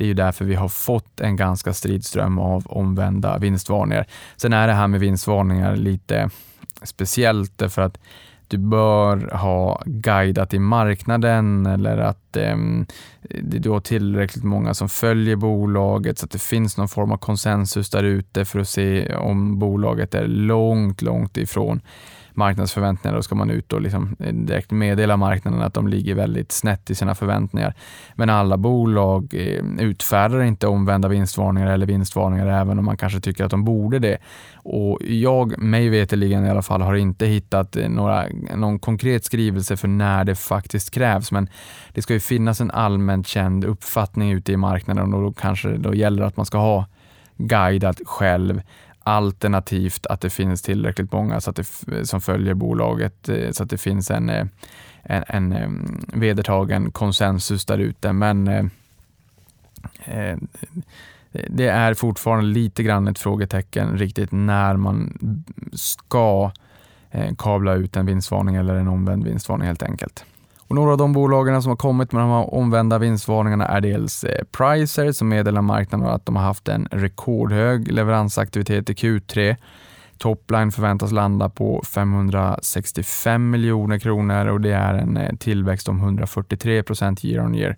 det 0.02 0.06
är 0.06 0.08
ju 0.08 0.14
därför 0.14 0.44
vi 0.44 0.54
har 0.54 0.68
fått 0.68 1.20
en 1.20 1.36
ganska 1.36 1.72
stridström 1.72 2.38
av 2.38 2.66
omvända 2.66 3.38
vinstvarningar. 3.38 4.06
Sen 4.36 4.52
är 4.52 4.66
det 4.66 4.72
här 4.72 4.88
med 4.88 5.00
vinstvarningar 5.00 5.76
lite 5.76 6.30
speciellt 6.82 7.50
eh, 7.50 7.54
därför 7.56 7.82
att 7.82 7.98
du 8.48 8.58
bör 8.58 9.30
ha 9.36 9.82
guidat 9.86 10.54
i 10.54 10.58
marknaden 10.58 11.66
eller 11.66 11.98
att 11.98 12.22
att 12.32 12.36
eh, 12.36 12.56
det 13.42 13.56
är 13.56 13.60
då 13.60 13.80
tillräckligt 13.80 14.44
många 14.44 14.74
som 14.74 14.88
följer 14.88 15.36
bolaget 15.36 16.18
så 16.18 16.24
att 16.24 16.30
det 16.30 16.42
finns 16.42 16.76
någon 16.76 16.88
form 16.88 17.12
av 17.12 17.16
konsensus 17.16 17.90
där 17.90 18.02
ute 18.02 18.44
för 18.44 18.60
att 18.60 18.68
se 18.68 19.14
om 19.14 19.58
bolaget 19.58 20.14
är 20.14 20.26
långt, 20.26 21.02
långt 21.02 21.36
ifrån 21.36 21.80
marknadsförväntningar. 22.36 23.16
Då 23.16 23.22
ska 23.22 23.34
man 23.34 23.50
ut 23.50 23.72
och 23.72 23.82
liksom 23.82 24.16
eh, 24.20 24.34
direkt 24.34 24.70
meddela 24.70 25.16
marknaden 25.16 25.62
att 25.62 25.74
de 25.74 25.88
ligger 25.88 26.14
väldigt 26.14 26.52
snett 26.52 26.90
i 26.90 26.94
sina 26.94 27.14
förväntningar. 27.14 27.74
Men 28.14 28.30
alla 28.30 28.56
bolag 28.56 29.34
eh, 29.34 29.64
utfärdar 29.78 30.42
inte 30.42 30.66
omvända 30.66 31.08
vinstvarningar 31.08 31.66
eller 31.66 31.86
vinstvarningar 31.86 32.46
även 32.46 32.78
om 32.78 32.84
man 32.84 32.96
kanske 32.96 33.20
tycker 33.20 33.44
att 33.44 33.50
de 33.50 33.64
borde 33.64 33.98
det. 33.98 34.18
Och 34.54 34.98
jag, 35.02 35.58
mig 35.58 35.88
veterligen 35.88 36.46
i 36.46 36.50
alla 36.50 36.62
fall, 36.62 36.82
har 36.82 36.94
inte 36.94 37.26
hittat 37.26 37.76
eh, 37.76 37.88
några, 37.88 38.26
någon 38.56 38.78
konkret 38.78 39.24
skrivelse 39.24 39.76
för 39.76 39.88
när 39.88 40.24
det 40.24 40.34
faktiskt 40.34 40.90
krävs. 40.90 41.32
Men 41.32 41.48
det 41.92 42.02
ska 42.02 42.14
ju 42.14 42.20
finnas 42.20 42.60
en 42.60 42.70
allmänt 42.70 43.26
känd 43.26 43.64
uppfattning 43.64 44.32
ute 44.32 44.52
i 44.52 44.56
marknaden 44.56 45.14
och 45.14 45.22
då 45.22 45.32
kanske 45.32 45.68
det 45.68 45.78
då 45.78 45.94
gäller 45.94 46.22
att 46.22 46.36
man 46.36 46.46
ska 46.46 46.58
ha 46.58 46.86
guidat 47.36 48.00
själv 48.04 48.62
alternativt 49.04 50.06
att 50.06 50.20
det 50.20 50.30
finns 50.30 50.62
tillräckligt 50.62 51.12
många 51.12 51.40
så 51.40 51.50
att 51.50 51.56
det, 51.56 52.06
som 52.06 52.20
följer 52.20 52.54
bolaget 52.54 53.28
eh, 53.28 53.50
så 53.50 53.62
att 53.62 53.70
det 53.70 53.78
finns 53.78 54.10
en, 54.10 54.28
eh, 54.30 54.46
en, 55.02 55.52
en 55.52 56.04
vedertagen 56.12 56.90
konsensus 56.90 57.64
där 57.64 57.78
ute. 57.78 58.12
Men 58.12 58.48
eh, 58.48 58.64
eh, 60.04 60.38
det 61.48 61.68
är 61.68 61.94
fortfarande 61.94 62.46
lite 62.46 62.82
grann 62.82 63.08
ett 63.08 63.18
frågetecken 63.18 63.98
riktigt 63.98 64.32
när 64.32 64.76
man 64.76 65.18
ska 65.72 66.52
kabla 67.38 67.74
ut 67.74 67.96
en 67.96 68.06
vinstvarning 68.06 68.56
eller 68.56 68.74
en 68.74 68.88
omvänd 68.88 69.24
vinstvarning 69.24 69.66
helt 69.66 69.82
enkelt. 69.82 70.24
Och 70.72 70.76
några 70.76 70.92
av 70.92 70.98
de 70.98 71.12
bolagen 71.12 71.62
som 71.62 71.70
har 71.70 71.76
kommit 71.76 72.12
med 72.12 72.22
de 72.22 72.30
här 72.30 72.54
omvända 72.54 72.98
vinstvarningarna 72.98 73.66
är 73.66 73.80
dels 73.80 74.24
eh, 74.24 74.44
Pricer 74.44 75.12
som 75.12 75.28
meddelar 75.28 75.62
marknaden 75.62 76.08
att 76.08 76.26
de 76.26 76.36
har 76.36 76.42
haft 76.42 76.68
en 76.68 76.88
rekordhög 76.90 77.92
leveransaktivitet 77.92 78.90
i 78.90 78.92
Q3. 78.92 79.56
Topline 80.18 80.72
förväntas 80.72 81.12
landa 81.12 81.48
på 81.48 81.82
565 81.94 83.50
miljoner 83.50 83.98
kronor 83.98 84.46
och 84.46 84.60
det 84.60 84.72
är 84.72 84.94
en 84.94 85.16
eh, 85.16 85.36
tillväxt 85.36 85.88
om 85.88 85.98
143 85.98 86.82
procent 86.82 87.24
year 87.24 87.44
on 87.44 87.54
year. 87.54 87.76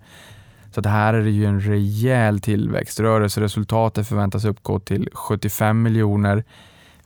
Så 0.74 0.80
det 0.80 0.88
här 0.88 1.14
är 1.14 1.22
det 1.22 1.30
ju 1.30 1.44
en 1.44 1.60
rejäl 1.60 2.40
tillväxt. 2.40 3.00
Rörelseresultatet 3.00 4.08
förväntas 4.08 4.44
uppgå 4.44 4.80
till 4.80 5.08
75 5.12 5.82
miljoner 5.82 6.44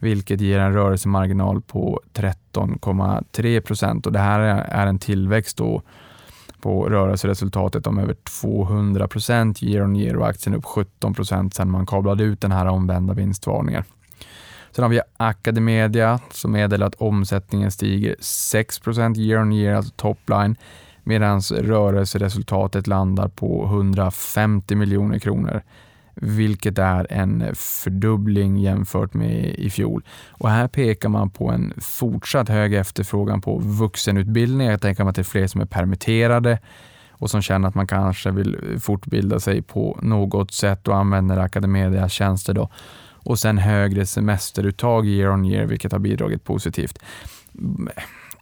vilket 0.00 0.40
ger 0.40 0.59
en 0.59 0.73
rörelsemarginal 0.73 1.61
på 1.61 2.00
13,3 2.14 3.61
procent. 3.61 4.12
Det 4.12 4.19
här 4.19 4.40
är 4.69 4.87
en 4.87 4.99
tillväxt 4.99 5.57
då 5.57 5.83
på 6.61 6.88
rörelseresultatet 6.88 7.87
om 7.87 7.99
över 7.99 8.14
200 8.14 9.09
procent 9.09 9.62
year 9.62 9.85
on 9.85 9.97
year 9.97 10.17
och 10.17 10.28
aktien 10.28 10.57
upp 10.57 10.64
17 10.64 11.14
procent 11.14 11.55
sedan 11.55 11.71
man 11.71 11.87
kablade 11.87 12.25
ut 12.25 12.40
den 12.40 12.52
här 12.52 12.67
omvända 12.67 13.14
vinstvarningen. 13.14 13.85
Sen 14.71 14.83
har 14.83 14.88
vi 14.88 15.00
Academedia 15.17 16.21
som 16.31 16.52
meddelar 16.52 16.87
att 16.87 16.95
omsättningen 16.95 17.71
stiger 17.71 18.17
6 18.21 18.78
procent 18.78 19.19
year 19.19 19.43
on 19.43 19.52
year, 19.52 19.75
alltså 19.75 19.93
topline, 19.97 20.57
medan 21.02 21.40
rörelseresultatet 21.40 22.87
landar 22.87 23.28
på 23.28 23.64
150 23.64 24.75
miljoner 24.75 25.19
kronor 25.19 25.62
vilket 26.20 26.78
är 26.78 27.12
en 27.12 27.54
fördubbling 27.54 28.58
jämfört 28.58 29.14
med 29.14 29.44
i 29.44 29.70
fjol. 29.70 30.02
Och 30.28 30.50
här 30.50 30.68
pekar 30.68 31.08
man 31.08 31.30
på 31.30 31.50
en 31.50 31.72
fortsatt 31.80 32.48
hög 32.48 32.75
efterfrågan 32.75 33.40
på 33.40 33.58
vuxenutbildning. 33.58 34.66
Jag 34.66 34.80
tänker 34.80 35.04
mig 35.04 35.10
att 35.10 35.16
det 35.16 35.22
är 35.22 35.25
fler 35.25 35.46
som 35.46 35.60
är 35.60 35.66
permitterade 35.66 36.58
och 37.10 37.30
som 37.30 37.42
känner 37.42 37.68
att 37.68 37.75
man 37.75 37.87
kanske 37.87 38.30
vill 38.30 38.78
fortbilda 38.80 39.40
sig 39.40 39.62
på 39.62 39.98
något 40.02 40.52
sätt 40.52 40.88
och 40.88 40.96
använder 40.96 41.37
Academedia 41.37 42.08
tjänster 42.08 42.54
då. 42.54 42.68
Och 43.28 43.38
sen 43.38 43.58
högre 43.58 44.06
semesteruttag 44.06 45.06
year 45.06 45.32
on 45.32 45.44
year, 45.44 45.66
vilket 45.66 45.92
har 45.92 45.98
bidragit 45.98 46.44
positivt. 46.44 46.98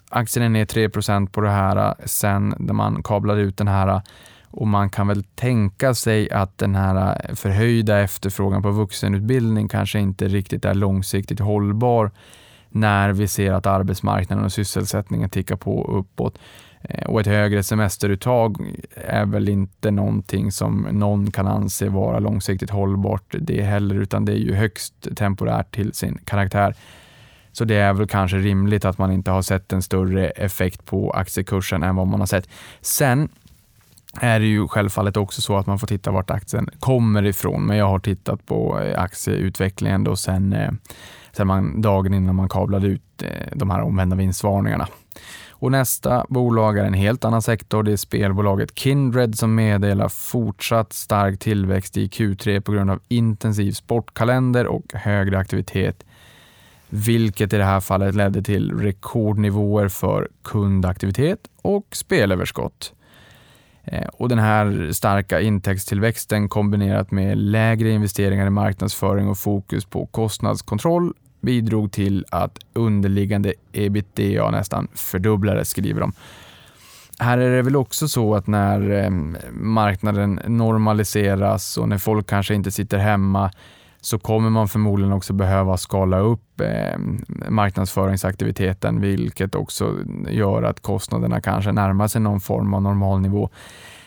Aktien 0.09 0.45
är 0.45 0.49
ner 0.49 0.65
3 0.65 0.89
på 1.27 1.41
det 1.41 1.51
här 1.51 1.95
sen 2.05 2.55
när 2.59 2.75
man 2.75 3.03
kablade 3.03 3.41
ut 3.41 3.57
den 3.57 3.69
här 3.69 4.03
och 4.57 4.67
man 4.67 4.91
kan 4.91 5.09
väl 5.09 5.25
tänka 5.25 5.95
sig 5.95 6.31
att 6.31 6.59
den 6.59 6.75
här 6.75 7.21
äh, 7.29 7.35
förhöjda 7.35 7.99
efterfrågan 8.01 8.63
på 8.63 8.71
vuxenutbildning 8.71 9.69
kanske 9.69 9.99
inte 9.99 10.29
riktigt 10.29 10.65
är 10.65 10.75
långsiktigt 10.75 11.41
hållbar 11.41 12.11
när 12.69 13.13
vi 13.13 13.29
ser 13.29 13.53
att 13.53 13.67
arbetsmarknaden 13.67 14.45
och 14.45 14.53
sysselsättningen 14.53 15.31
tickar 15.31 15.57
på 15.57 15.85
uppåt. 15.85 16.39
Eh, 16.83 17.07
och 17.07 17.21
ett 17.21 17.27
högre 17.27 17.63
semesteruttag 17.63 18.57
är 18.95 19.27
väl 19.27 19.49
inte 19.49 19.91
någonting 19.91 20.53
som 20.53 20.89
någon 20.93 21.31
kan 21.31 21.47
anse 21.47 21.89
vara 21.89 22.19
långsiktigt 22.19 22.71
hållbart 22.71 23.35
det 23.41 23.63
heller, 23.63 23.95
utan 23.95 24.25
det 24.25 24.33
är 24.33 24.37
ju 24.37 24.55
högst 24.55 25.17
temporärt 25.17 25.75
till 25.75 25.93
sin 25.93 26.19
karaktär. 26.25 26.75
Så 27.53 27.65
det 27.65 27.77
är 27.77 27.93
väl 27.93 28.07
kanske 28.07 28.37
rimligt 28.37 28.85
att 28.85 28.99
man 28.99 29.13
inte 29.13 29.31
har 29.31 29.43
sett 29.43 29.73
en 29.73 29.83
större 29.83 30.29
effekt 30.29 30.85
på 30.85 31.11
aktiekursen 31.11 31.83
än 31.83 31.97
vad 31.97 32.07
man 32.07 32.21
har 32.21 32.27
sett. 32.27 32.49
Sen 32.81 33.29
är 34.21 34.41
det 34.41 34.47
ju 34.47 34.69
självfallet 34.69 35.17
också 35.17 35.43
så 35.43 35.57
att 35.57 35.67
man 35.67 35.79
får 35.79 35.87
titta 35.87 36.11
vart 36.11 36.31
aktien 36.31 36.69
kommer 36.81 37.25
ifrån. 37.25 37.67
Men 37.67 37.77
jag 37.77 37.89
har 37.89 37.99
tittat 37.99 38.47
på 38.47 38.81
eh, 38.81 39.03
aktieutvecklingen 39.03 40.05
då 40.05 40.17
sen, 40.17 40.53
eh, 40.53 40.71
sen 41.33 41.47
man, 41.47 41.83
dagen 41.83 42.15
innan 42.15 42.35
man 42.35 42.49
kablade 42.49 42.87
ut 42.87 43.23
eh, 43.23 43.31
de 43.55 43.71
här 43.71 43.81
omvända 43.81 44.17
vinstvarningarna. 44.17 44.89
Och 45.51 45.73
nästa 45.73 46.27
bolag 46.29 46.79
är 46.79 46.85
en 46.85 46.95
helt 46.95 47.25
annan 47.25 47.43
sektor. 47.43 47.83
Det 47.83 47.93
är 47.93 47.97
spelbolaget 47.97 48.79
Kindred 48.79 49.39
som 49.39 49.55
meddelar 49.55 50.09
fortsatt 50.09 50.93
stark 50.93 51.39
tillväxt 51.39 51.97
i 51.97 52.07
Q3 52.07 52.61
på 52.61 52.73
grund 52.73 52.91
av 52.91 53.01
intensiv 53.09 53.73
sportkalender 53.73 54.67
och 54.67 54.93
högre 54.95 55.39
aktivitet 55.39 56.05
vilket 56.89 57.53
i 57.53 57.57
det 57.57 57.65
här 57.65 57.81
fallet 57.81 58.15
ledde 58.15 58.43
till 58.43 58.73
rekordnivåer 58.73 59.89
för 59.89 60.29
kundaktivitet 60.43 61.41
och 61.63 61.87
spelöverskott. 61.93 62.93
Eh, 63.87 64.09
och 64.13 64.29
den 64.29 64.39
här 64.39 64.93
starka 64.93 65.41
intäktstillväxten 65.41 66.49
kombinerat 66.49 67.11
med 67.11 67.39
lägre 67.39 67.91
investeringar 67.91 68.47
i 68.47 68.51
marknadsföring 68.51 69.29
och 69.29 69.39
fokus 69.39 69.85
på 69.85 70.07
kostnadskontroll 70.07 71.13
bidrog 71.41 71.93
till 71.93 72.25
att 72.31 72.59
underliggande 72.73 73.55
ebitda 73.73 74.51
nästan 74.51 74.89
fördubblades, 74.95 75.69
skriver 75.69 76.01
de. 76.01 76.13
Här 77.19 77.39
är 77.39 77.57
det 77.57 77.63
väl 77.63 77.77
också 77.77 78.09
så 78.09 78.35
att 78.35 78.47
när 78.47 78.91
eh, 78.91 79.11
marknaden 79.51 80.41
normaliseras 80.47 81.77
och 81.77 81.89
när 81.89 81.99
folk 81.99 82.27
kanske 82.27 82.55
inte 82.55 82.71
sitter 82.71 82.99
hemma 82.99 83.51
så 84.01 84.19
kommer 84.19 84.51
man 84.51 84.69
förmodligen 84.69 85.13
också 85.13 85.33
behöva 85.33 85.77
skala 85.77 86.19
upp 86.19 86.61
eh, 86.61 86.99
marknadsföringsaktiviteten, 87.49 89.01
vilket 89.01 89.55
också 89.55 89.95
gör 90.29 90.63
att 90.63 90.81
kostnaderna 90.83 91.41
kanske 91.41 91.73
närmar 91.73 92.09
sig 92.09 92.21
någon 92.21 92.41
form 92.41 92.75
av 92.75 92.83
normalnivå. 92.83 93.51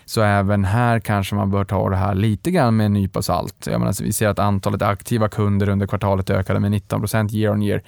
Så 0.10 0.22
även 0.22 0.66
här 0.66 1.00
kanske 1.00 1.36
man 1.36 1.52
bör 1.52 1.64
ta 1.64 1.90
det 1.90 1.96
här 1.96 2.16
lite 2.16 2.52
grann 2.52 2.78
med 2.78 2.86
en 2.86 2.94
nypa 2.94 3.22
salt. 3.22 3.68
Jag 3.72 3.80
menar, 3.80 4.04
vi 4.04 4.14
ser 4.14 4.28
att 4.28 4.40
antalet 4.40 4.82
aktiva 4.82 5.30
kunder 5.30 5.70
under 5.70 5.88
kvartalet 5.88 6.30
ökade 6.30 6.60
med 6.60 6.72
19 6.72 7.00
procent 7.00 7.34
year 7.34 7.54
on 7.54 7.62
year. 7.62 7.82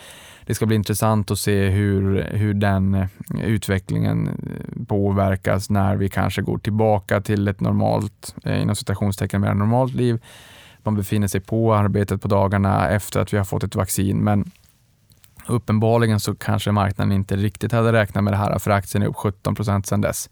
Det 0.45 0.55
ska 0.55 0.65
bli 0.65 0.75
intressant 0.75 1.31
att 1.31 1.39
se 1.39 1.69
hur, 1.69 2.23
hur 2.31 2.53
den 2.53 2.93
eh, 2.93 3.07
utvecklingen 3.43 4.27
eh, 4.27 4.85
påverkas 4.85 5.69
när 5.69 5.95
vi 5.95 6.09
kanske 6.09 6.41
går 6.41 6.57
tillbaka 6.57 7.21
till 7.21 7.47
ett 7.47 7.59
normalt, 7.59 8.35
eh, 8.45 8.61
inom 8.61 8.75
citationstecken, 8.75 9.41
mer 9.41 9.53
normalt 9.53 9.93
liv 9.93 10.19
man 10.85 10.95
befinner 10.95 11.27
sig 11.27 11.41
på 11.41 11.73
arbetet 11.73 12.21
på 12.21 12.27
dagarna 12.27 12.89
efter 12.89 13.19
att 13.19 13.33
vi 13.33 13.37
har 13.37 13.45
fått 13.45 13.63
ett 13.63 13.75
vaccin. 13.75 14.17
Men 14.17 14.51
uppenbarligen 15.47 16.19
så 16.19 16.35
kanske 16.35 16.71
marknaden 16.71 17.11
inte 17.11 17.35
riktigt 17.35 17.71
hade 17.71 17.93
räknat 17.93 18.23
med 18.23 18.33
det 18.33 18.37
här 18.37 18.59
för 18.59 18.71
aktien 18.71 19.03
är 19.03 19.07
upp 19.07 19.15
17 19.15 19.55
procent 19.55 19.87
sedan 19.87 20.01
dess. 20.01 20.29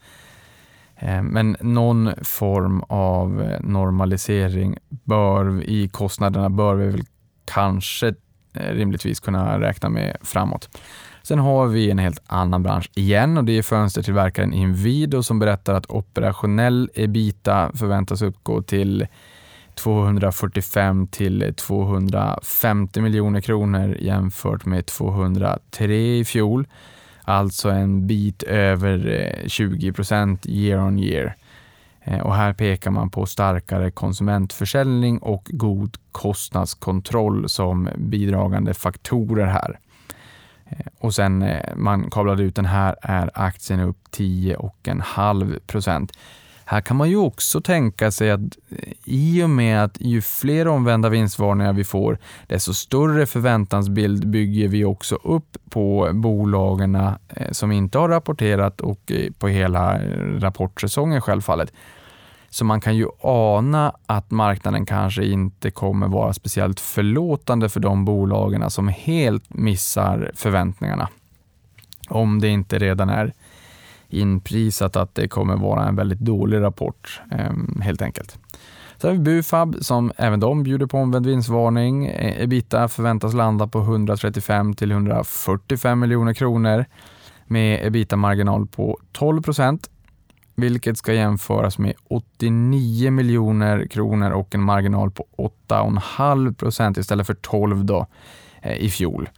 Eh, 0.95 1.21
men 1.21 1.57
någon 1.59 2.11
form 2.23 2.83
av 2.87 3.57
normalisering 3.59 4.77
bör, 4.89 5.63
i 5.63 5.87
kostnaderna 5.87 6.49
bör 6.49 6.75
vi 6.75 6.87
väl 6.87 7.03
kanske 7.45 8.07
eh, 8.53 8.73
rimligtvis 8.73 9.19
kunna 9.19 9.59
räkna 9.59 9.89
med 9.89 10.17
framåt. 10.21 10.69
Sen 11.23 11.39
har 11.39 11.67
vi 11.67 11.91
en 11.91 11.99
helt 11.99 12.21
annan 12.27 12.63
bransch 12.63 12.89
igen 12.95 13.37
och 13.37 13.43
det 13.43 13.57
är 13.57 13.61
fönstertillverkaren 13.61 14.53
Inwido 14.53 15.23
som 15.23 15.39
berättar 15.39 15.73
att 15.73 15.89
operationell 15.89 16.89
ebita 16.93 17.71
förväntas 17.75 18.21
uppgå 18.21 18.61
till 18.61 19.07
245 19.83 21.07
till 21.07 21.53
250 21.57 23.01
miljoner 23.01 23.41
kronor 23.41 23.97
jämfört 23.99 24.65
med 24.65 24.85
203 24.85 26.17
i 26.17 26.25
fjol. 26.25 26.67
Alltså 27.23 27.69
en 27.69 28.07
bit 28.07 28.43
över 28.43 29.07
eh, 29.07 29.47
20 29.47 29.93
procent 29.93 30.45
year 30.45 30.79
on 30.79 30.99
year. 30.99 31.35
Eh, 32.03 32.19
och 32.19 32.35
här 32.35 32.53
pekar 32.53 32.91
man 32.91 33.09
på 33.09 33.25
starkare 33.25 33.91
konsumentförsäljning 33.91 35.17
och 35.17 35.47
god 35.49 35.97
kostnadskontroll 36.11 37.49
som 37.49 37.89
bidragande 37.97 38.73
faktorer 38.73 39.45
här. 39.45 39.79
Eh, 40.69 40.85
och 40.99 41.15
sen 41.15 41.45
man 41.75 42.09
kablade 42.09 42.43
ut 42.43 42.55
den 42.55 42.65
här 42.65 42.95
är 43.01 43.31
aktien 43.33 43.79
upp 43.79 43.97
10,5 44.11 45.59
procent. 45.67 46.11
Här 46.71 46.81
kan 46.81 46.97
man 46.97 47.09
ju 47.09 47.17
också 47.17 47.61
tänka 47.61 48.11
sig 48.11 48.31
att 48.31 48.39
eh, 48.39 48.93
i 49.05 49.43
och 49.43 49.49
med 49.49 49.83
att 49.83 49.97
ju 49.99 50.21
fler 50.21 50.67
omvända 50.67 51.09
vinstvarningar 51.09 51.73
vi 51.73 51.83
får, 51.83 52.17
desto 52.47 52.73
större 52.73 53.25
förväntansbild 53.25 54.27
bygger 54.27 54.67
vi 54.67 54.85
också 54.85 55.15
upp 55.15 55.57
på 55.69 56.09
bolagen 56.13 56.95
eh, 56.95 57.13
som 57.51 57.71
inte 57.71 57.97
har 57.97 58.09
rapporterat 58.09 58.81
och 58.81 59.11
eh, 59.11 59.31
på 59.31 59.47
hela 59.47 59.99
rapportsäsongen 60.39 61.21
självfallet. 61.21 61.73
Så 62.49 62.65
man 62.65 62.81
kan 62.81 62.95
ju 62.95 63.07
ana 63.21 63.95
att 64.05 64.31
marknaden 64.31 64.85
kanske 64.85 65.25
inte 65.25 65.71
kommer 65.71 66.07
vara 66.07 66.33
speciellt 66.33 66.79
förlåtande 66.79 67.69
för 67.69 67.79
de 67.79 68.05
bolagen 68.05 68.69
som 68.71 68.87
helt 68.87 69.53
missar 69.53 70.31
förväntningarna. 70.35 71.09
Om 72.09 72.41
det 72.41 72.47
inte 72.47 72.79
redan 72.79 73.09
är 73.09 73.33
inprisat 74.09 74.95
att 74.95 75.15
det 75.15 75.27
kommer 75.27 75.55
vara 75.55 75.87
en 75.87 75.95
väldigt 75.95 76.19
dålig 76.19 76.61
rapport 76.61 77.21
ehm, 77.31 77.81
helt 77.81 78.01
enkelt. 78.01 78.37
Sen 78.97 79.09
har 79.09 79.17
vi 79.17 79.23
Bufab 79.23 79.75
som 79.81 80.11
även 80.17 80.39
de 80.39 80.63
bjuder 80.63 80.85
på 80.85 80.97
omvänd 80.97 81.25
vinstvarning. 81.25 82.05
Eh, 82.05 82.43
Ebita 82.43 82.87
förväntas 82.87 83.33
landa 83.33 83.67
på 83.67 83.79
135 83.79 84.73
till 84.73 84.91
145 84.91 85.99
miljoner 85.99 86.33
kronor 86.33 86.85
med 87.47 87.85
ebita-marginal 87.85 88.67
på 88.67 88.99
12 89.11 89.41
procent 89.41 89.89
vilket 90.59 90.97
ska 90.97 91.13
jämföras 91.13 91.77
med 91.77 91.93
89 92.07 93.11
miljoner 93.11 93.87
kronor 93.87 94.31
och 94.31 94.55
en 94.55 94.61
marginal 94.61 95.11
på 95.11 95.25
8,5 95.67 96.53
procent 96.53 96.97
istället 96.97 97.27
för 97.27 97.33
12 97.33 97.85
då, 97.85 98.07
eh, 98.61 98.77
i 98.77 98.89
fjol. 98.89 99.29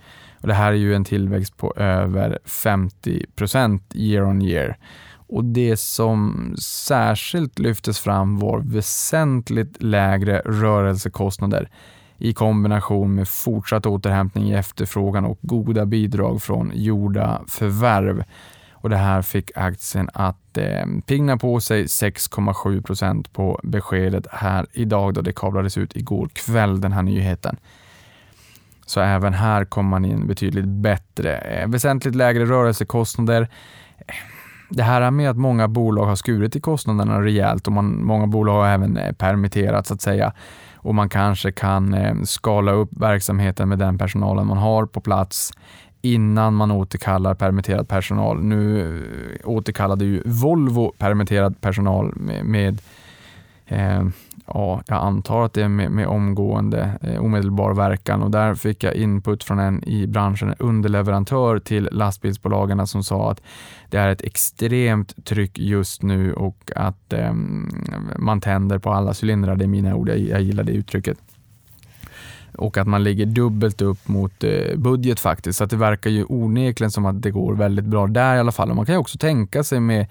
Och 0.41 0.47
det 0.47 0.53
här 0.53 0.71
är 0.71 0.77
ju 0.77 0.95
en 0.95 1.03
tillväxt 1.03 1.57
på 1.57 1.73
över 1.75 2.39
50 2.45 3.25
procent 3.35 3.83
year 3.95 4.25
on 4.25 4.41
year. 4.41 4.77
Och 5.13 5.45
det 5.45 5.77
som 5.77 6.55
särskilt 6.59 7.59
lyftes 7.59 7.99
fram 7.99 8.39
var 8.39 8.59
väsentligt 8.59 9.83
lägre 9.83 10.41
rörelsekostnader 10.45 11.69
i 12.17 12.33
kombination 12.33 13.15
med 13.15 13.27
fortsatt 13.27 13.85
återhämtning 13.85 14.49
i 14.49 14.53
efterfrågan 14.53 15.25
och 15.25 15.39
goda 15.41 15.85
bidrag 15.85 16.41
från 16.41 16.71
gjorda 16.75 17.41
förvärv 17.47 18.23
och 18.81 18.89
det 18.89 18.97
här 18.97 19.21
fick 19.21 19.51
aktien 19.55 20.09
att 20.13 20.57
eh, 20.57 20.85
pigna 21.05 21.37
på 21.37 21.61
sig 21.61 21.85
6,7 21.85 22.81
procent 22.81 23.33
på 23.33 23.59
beskedet 23.63 24.27
här 24.31 24.65
idag 24.71 25.13
då 25.13 25.21
det 25.21 25.33
kablades 25.33 25.77
ut 25.77 25.95
igår 25.95 26.29
kväll 26.33 26.81
den 26.81 26.91
här 26.91 27.01
nyheten. 27.01 27.57
Så 28.85 29.01
även 29.01 29.33
här 29.33 29.65
kom 29.65 29.85
man 29.85 30.05
in 30.05 30.27
betydligt 30.27 30.65
bättre. 30.65 31.37
Eh, 31.37 31.67
väsentligt 31.67 32.15
lägre 32.15 32.45
rörelsekostnader. 32.45 33.41
Eh, 33.97 34.15
det 34.69 34.83
här 34.83 35.11
med 35.11 35.29
att 35.29 35.37
många 35.37 35.67
bolag 35.67 36.05
har 36.05 36.15
skurit 36.15 36.55
i 36.55 36.59
kostnaderna 36.59 37.21
rejält 37.21 37.67
och 37.67 37.73
man, 37.73 38.03
många 38.05 38.27
bolag 38.27 38.53
har 38.53 38.67
även 38.67 38.97
eh, 38.97 39.11
permitterat 39.11 39.87
så 39.87 39.93
att 39.93 40.01
säga 40.01 40.33
och 40.75 40.95
man 40.95 41.09
kanske 41.09 41.51
kan 41.51 41.95
skala 42.25 42.71
upp 42.71 42.89
verksamheten 42.91 43.69
med 43.69 43.79
den 43.79 43.97
personalen 43.97 44.47
man 44.47 44.57
har 44.57 44.85
på 44.85 45.01
plats 45.01 45.53
innan 46.01 46.53
man 46.53 46.71
återkallar 46.71 47.33
permitterad 47.33 47.87
personal. 47.87 48.43
Nu 48.43 49.41
återkallade 49.43 50.05
ju 50.05 50.21
Volvo 50.25 50.93
permitterad 50.97 51.61
personal 51.61 52.13
med, 52.15 52.45
med 52.45 52.81
Eh, 53.71 54.03
ja, 54.45 54.81
jag 54.87 54.97
antar 54.97 55.45
att 55.45 55.53
det 55.53 55.63
är 55.63 55.67
med, 55.67 55.91
med 55.91 56.07
omgående 56.07 56.91
eh, 57.01 57.23
omedelbar 57.23 57.73
verkan 57.73 58.23
och 58.23 58.31
där 58.31 58.55
fick 58.55 58.83
jag 58.83 58.95
input 58.95 59.43
från 59.43 59.59
en 59.59 59.83
i 59.83 60.07
branschen, 60.07 60.55
underleverantör 60.59 61.59
till 61.59 61.89
lastbilsbolagen 61.91 62.87
som 62.87 63.03
sa 63.03 63.31
att 63.31 63.41
det 63.89 63.97
är 63.97 64.09
ett 64.09 64.21
extremt 64.21 65.25
tryck 65.25 65.59
just 65.59 66.03
nu 66.03 66.33
och 66.33 66.71
att 66.75 67.13
eh, 67.13 67.33
man 68.17 68.41
tänder 68.41 68.77
på 68.79 68.91
alla 68.91 69.13
cylindrar. 69.21 69.55
Det 69.55 69.65
är 69.65 69.67
mina 69.67 69.95
ord, 69.95 70.09
jag, 70.09 70.19
jag 70.19 70.41
gillar 70.41 70.63
det 70.63 70.71
uttrycket 70.71 71.17
och 72.55 72.77
att 72.77 72.87
man 72.87 73.03
ligger 73.03 73.25
dubbelt 73.25 73.81
upp 73.81 74.07
mot 74.07 74.43
eh, 74.43 74.77
budget 74.77 75.19
faktiskt. 75.19 75.57
Så 75.57 75.65
det 75.65 75.75
verkar 75.75 76.09
ju 76.09 76.25
onekligen 76.29 76.91
som 76.91 77.05
att 77.05 77.21
det 77.21 77.31
går 77.31 77.55
väldigt 77.55 77.85
bra 77.85 78.07
där 78.07 78.35
i 78.35 78.39
alla 78.39 78.51
fall. 78.51 78.69
Och 78.69 78.75
man 78.75 78.85
kan 78.85 78.95
ju 78.95 78.99
också 78.99 79.17
tänka 79.17 79.63
sig 79.63 79.79
med 79.79 80.07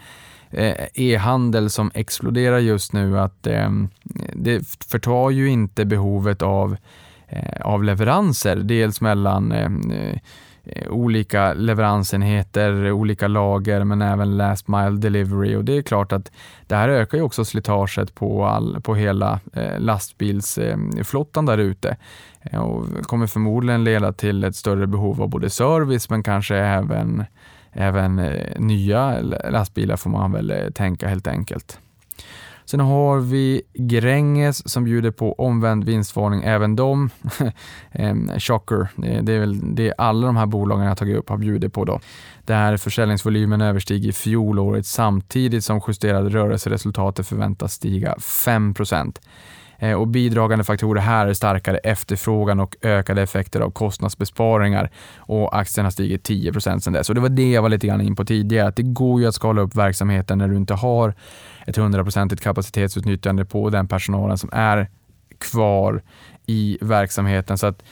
Eh, 0.52 0.86
e-handel 0.94 1.70
som 1.70 1.90
exploderar 1.94 2.58
just 2.58 2.92
nu 2.92 3.18
att 3.18 3.46
eh, 3.46 3.70
det 4.34 4.66
förtar 4.90 5.30
ju 5.30 5.48
inte 5.48 5.84
behovet 5.84 6.42
av, 6.42 6.76
eh, 7.28 7.60
av 7.60 7.84
leveranser. 7.84 8.56
Dels 8.56 9.00
mellan 9.00 9.52
ehm, 9.52 9.90
eh, 9.90 10.18
olika 10.88 11.52
leveransenheter, 11.52 12.92
olika 12.92 13.28
lager 13.28 13.84
men 13.84 14.02
även 14.02 14.36
last 14.36 14.68
mile 14.68 14.96
delivery 14.98 15.56
och 15.56 15.64
det 15.64 15.76
är 15.76 15.82
klart 15.82 16.12
att 16.12 16.32
det 16.66 16.74
här 16.74 16.88
ökar 16.88 17.18
ju 17.18 17.24
också 17.24 17.44
slitaget 17.44 18.14
på, 18.14 18.44
all, 18.44 18.80
på 18.82 18.94
hela 18.94 19.40
lastbilsflottan 19.78 21.46
där 21.46 21.58
ute. 21.58 21.96
Och 22.52 22.86
kommer 23.02 23.26
förmodligen 23.26 23.84
leda 23.84 24.12
till 24.12 24.44
ett 24.44 24.56
större 24.56 24.86
behov 24.86 25.22
av 25.22 25.28
både 25.28 25.50
service 25.50 26.10
men 26.10 26.22
kanske 26.22 26.56
även, 26.56 27.24
även 27.72 28.18
eh, 28.18 28.60
nya 28.60 29.20
lastbilar 29.50 29.96
får 29.96 30.10
man 30.10 30.32
väl 30.32 30.50
eh, 30.50 30.70
tänka 30.70 31.08
helt 31.08 31.26
enkelt. 31.26 31.78
Sen 32.64 32.80
har 32.80 33.20
vi 33.20 33.62
Gränges 33.74 34.70
som 34.70 34.84
bjuder 34.84 35.10
på 35.10 35.32
omvänd 35.32 35.84
vinstvarning, 35.84 36.42
även 36.42 36.76
de. 36.76 37.10
Eh, 37.92 38.14
shocker, 38.38 38.88
det 39.22 39.32
är 39.32 39.40
väl 39.40 39.74
det 39.74 39.94
alla 39.98 40.26
de 40.26 40.36
här 40.36 40.46
bolagen 40.46 40.86
jag 40.86 40.98
tagit 40.98 41.16
upp 41.16 41.28
har 41.28 41.36
bjudit 41.36 41.72
på 41.72 41.84
då. 41.84 42.00
Där 42.44 42.76
försäljningsvolymen 42.76 43.60
överstiger 43.60 44.12
fjolåret 44.12 44.86
samtidigt 44.86 45.64
som 45.64 45.80
justerade 45.88 46.28
rörelseresultatet 46.28 47.26
förväntas 47.26 47.72
stiga 47.72 48.18
5 48.18 48.74
Eh, 49.82 49.92
och 49.92 50.08
bidragande 50.08 50.64
faktorer 50.64 51.00
här 51.00 51.26
är 51.26 51.34
starkare 51.34 51.78
efterfrågan 51.78 52.60
och 52.60 52.76
ökade 52.82 53.22
effekter 53.22 53.60
av 53.60 53.70
kostnadsbesparingar 53.70 54.90
och 55.16 55.58
aktien 55.58 55.86
har 55.86 55.90
stigit 55.90 56.22
10 56.24 56.52
procent 56.52 56.84
sedan 56.84 56.92
dess. 56.92 57.08
Och 57.08 57.14
det 57.14 57.20
var 57.20 57.28
det 57.28 57.50
jag 57.50 57.62
var 57.62 57.68
lite 57.68 57.86
grann 57.86 58.00
in 58.00 58.16
på 58.16 58.24
tidigare, 58.24 58.68
att 58.68 58.76
det 58.76 58.82
går 58.82 59.20
ju 59.20 59.26
att 59.26 59.34
skala 59.34 59.60
upp 59.60 59.76
verksamheten 59.76 60.38
när 60.38 60.48
du 60.48 60.56
inte 60.56 60.74
har 60.74 61.14
ett 61.66 61.76
hundraprocentigt 61.76 62.42
kapacitetsutnyttjande 62.42 63.44
på 63.44 63.70
den 63.70 63.88
personalen 63.88 64.38
som 64.38 64.50
är 64.52 64.88
kvar 65.38 66.02
i 66.46 66.78
verksamheten. 66.80 67.58
Så 67.58 67.66
att 67.66 67.82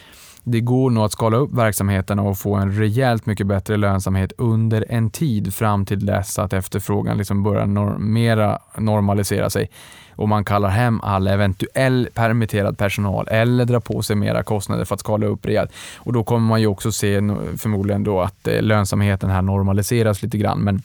det 0.51 0.61
går 0.61 0.91
nog 0.91 1.05
att 1.05 1.13
skala 1.13 1.37
upp 1.37 1.53
verksamheten 1.53 2.19
och 2.19 2.39
få 2.39 2.55
en 2.55 2.73
rejält 2.73 3.27
mycket 3.27 3.47
bättre 3.47 3.77
lönsamhet 3.77 4.33
under 4.39 4.85
en 4.89 5.11
tid 5.11 5.55
fram 5.55 5.87
till 5.87 6.07
dess 6.07 6.39
att 6.39 6.53
efterfrågan 6.53 7.19
liksom 7.19 7.43
börjar 7.43 7.67
norm 7.67 8.13
mera 8.13 8.59
normalisera 8.77 9.51
sig 9.51 9.71
och 10.19 10.29
man 10.29 10.45
kallar 10.45 10.69
hem 10.69 11.01
all 11.01 11.27
eventuell 11.27 12.09
permitterad 12.15 12.79
personal 12.79 13.29
eller 13.29 13.65
drar 13.65 13.81
på 13.81 14.03
sig 14.03 14.17
mera 14.17 14.43
kostnader 14.43 14.85
för 14.85 14.95
att 14.95 15.01
skala 15.01 15.27
upp 15.27 15.47
rejält. 15.47 15.73
Och 15.97 16.13
då 16.13 16.25
kommer 16.25 16.49
man 16.49 16.61
ju 16.61 16.67
också 16.67 16.93
se 16.93 17.21
förmodligen 17.57 18.05
då 18.05 18.21
att 18.21 18.49
eh, 18.49 18.63
lönsamheten 18.63 19.31
här 19.31 19.43
normaliseras 19.43 20.23
lite 20.23 20.39
grann. 20.39 20.59
Men 20.59 20.83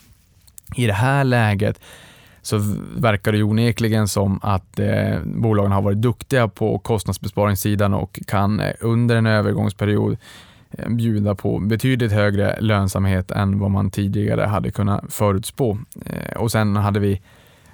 i 0.76 0.88
det 0.88 0.94
här 0.94 1.24
läget 1.24 1.80
så 2.44 2.58
verkar 2.96 3.32
det 3.32 3.44
onekligen 3.44 4.08
som 4.08 4.40
att 4.44 4.80
eh, 4.80 5.20
bolagen 5.26 5.72
har 5.72 5.82
varit 5.82 6.02
duktiga 6.02 6.48
på 6.48 6.80
kostnadsbesparingssidan 6.80 7.94
och 7.94 8.20
kan 8.28 8.60
eh, 8.60 8.74
under 8.80 9.16
en 9.16 9.26
övergångsperiod 9.26 10.18
eh, 10.72 10.90
bjuda 10.90 11.36
på 11.36 11.60
betydligt 11.60 12.12
högre 12.12 12.62
lönsamhet 12.62 13.32
än 13.32 13.60
vad 13.60 13.72
man 13.72 13.92
tidigare 13.92 14.42
hade 14.42 14.72
kunnat 14.72 15.04
förutspå. 15.10 15.78
Eh, 16.06 16.38
och 16.38 16.52
sen 16.52 16.76
hade 16.76 17.00
vi 17.00 17.22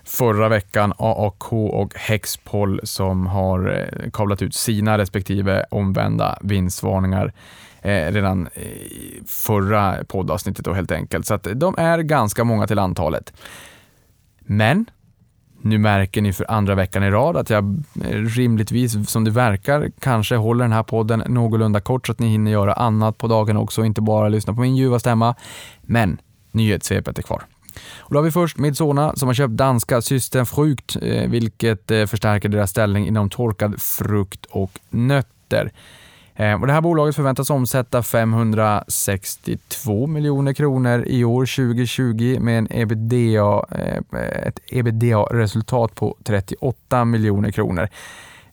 förra 0.04 0.50
veckan 0.50 0.94
AAK 0.98 1.54
och 1.54 1.96
Hexpol 1.96 2.80
som 2.84 3.28
har 3.28 3.88
eh, 4.04 4.10
kablat 4.12 4.42
ut 4.42 4.56
sina 4.56 4.98
respektive 4.98 5.66
omvända 5.72 6.38
vinstvarningar 6.42 7.34
eh, 7.82 8.12
redan 8.12 8.48
eh, 8.54 8.64
i 8.64 9.22
förra 9.28 10.04
poddavsnittet 10.08 10.66
då 10.66 10.74
helt 10.74 10.92
enkelt. 10.92 11.26
Så 11.26 11.34
att 11.34 11.48
de 11.56 11.76
är 11.78 12.00
ganska 12.00 12.44
många 12.44 12.68
till 12.68 12.80
antalet. 12.80 13.34
Men 14.52 14.86
nu 15.62 15.78
märker 15.78 16.22
ni 16.22 16.34
för 16.34 16.52
andra 16.52 16.76
veckan 16.76 17.04
i 17.04 17.10
rad 17.10 17.38
att 17.38 17.50
jag 17.50 17.84
eh, 18.04 18.10
rimligtvis, 18.10 19.10
som 19.10 19.24
det 19.24 19.32
verkar, 19.32 19.92
kanske 20.00 20.36
håller 20.36 20.64
den 20.64 20.72
här 20.72 20.84
podden 20.84 21.24
någorlunda 21.28 21.80
kort 21.82 22.06
så 22.08 22.12
att 22.12 22.20
ni 22.20 22.28
hinner 22.28 22.52
göra 22.52 22.74
annat 22.74 23.18
på 23.18 23.28
dagen 23.28 23.58
också 23.58 23.82
och 23.82 23.88
inte 23.88 24.02
bara 24.02 24.30
lyssna 24.30 24.54
på 24.54 24.62
min 24.62 24.76
ljuva 24.76 25.00
stämma. 25.00 25.36
Men 25.82 26.18
nyhetssvepet 26.52 27.18
är 27.18 27.22
kvar. 27.22 27.44
Och 27.98 28.14
då 28.14 28.20
har 28.20 28.24
vi 28.24 28.32
först 28.32 28.58
Midsona 28.58 29.16
som 29.16 29.28
har 29.28 29.34
köpt 29.34 29.54
danska 29.54 30.02
System 30.02 30.46
Frukt, 30.46 30.98
eh, 31.02 31.30
vilket 31.30 31.92
eh, 31.92 32.06
förstärker 32.06 32.50
deras 32.50 32.70
ställning 32.70 33.08
inom 33.08 33.30
torkad 33.30 33.82
frukt 33.82 34.46
och 34.46 34.80
nötter. 34.90 35.72
Eh, 36.40 36.62
och 36.62 36.68
det 36.68 36.74
här 36.74 36.82
bolaget 36.82 37.16
förväntas 37.16 37.50
omsätta 37.50 38.04
562 38.04 40.08
miljoner 40.08 40.54
kronor 40.54 41.04
i 41.08 41.24
år 41.24 41.46
2020 41.46 42.38
med 42.40 42.58
en 42.58 42.68
ebitda, 42.72 43.66
eh, 43.72 43.98
ett 44.48 44.60
ebitda-resultat 44.68 45.96
på 45.96 46.18
38 46.24 47.06
miljoner 47.06 47.52
kronor. 47.52 47.88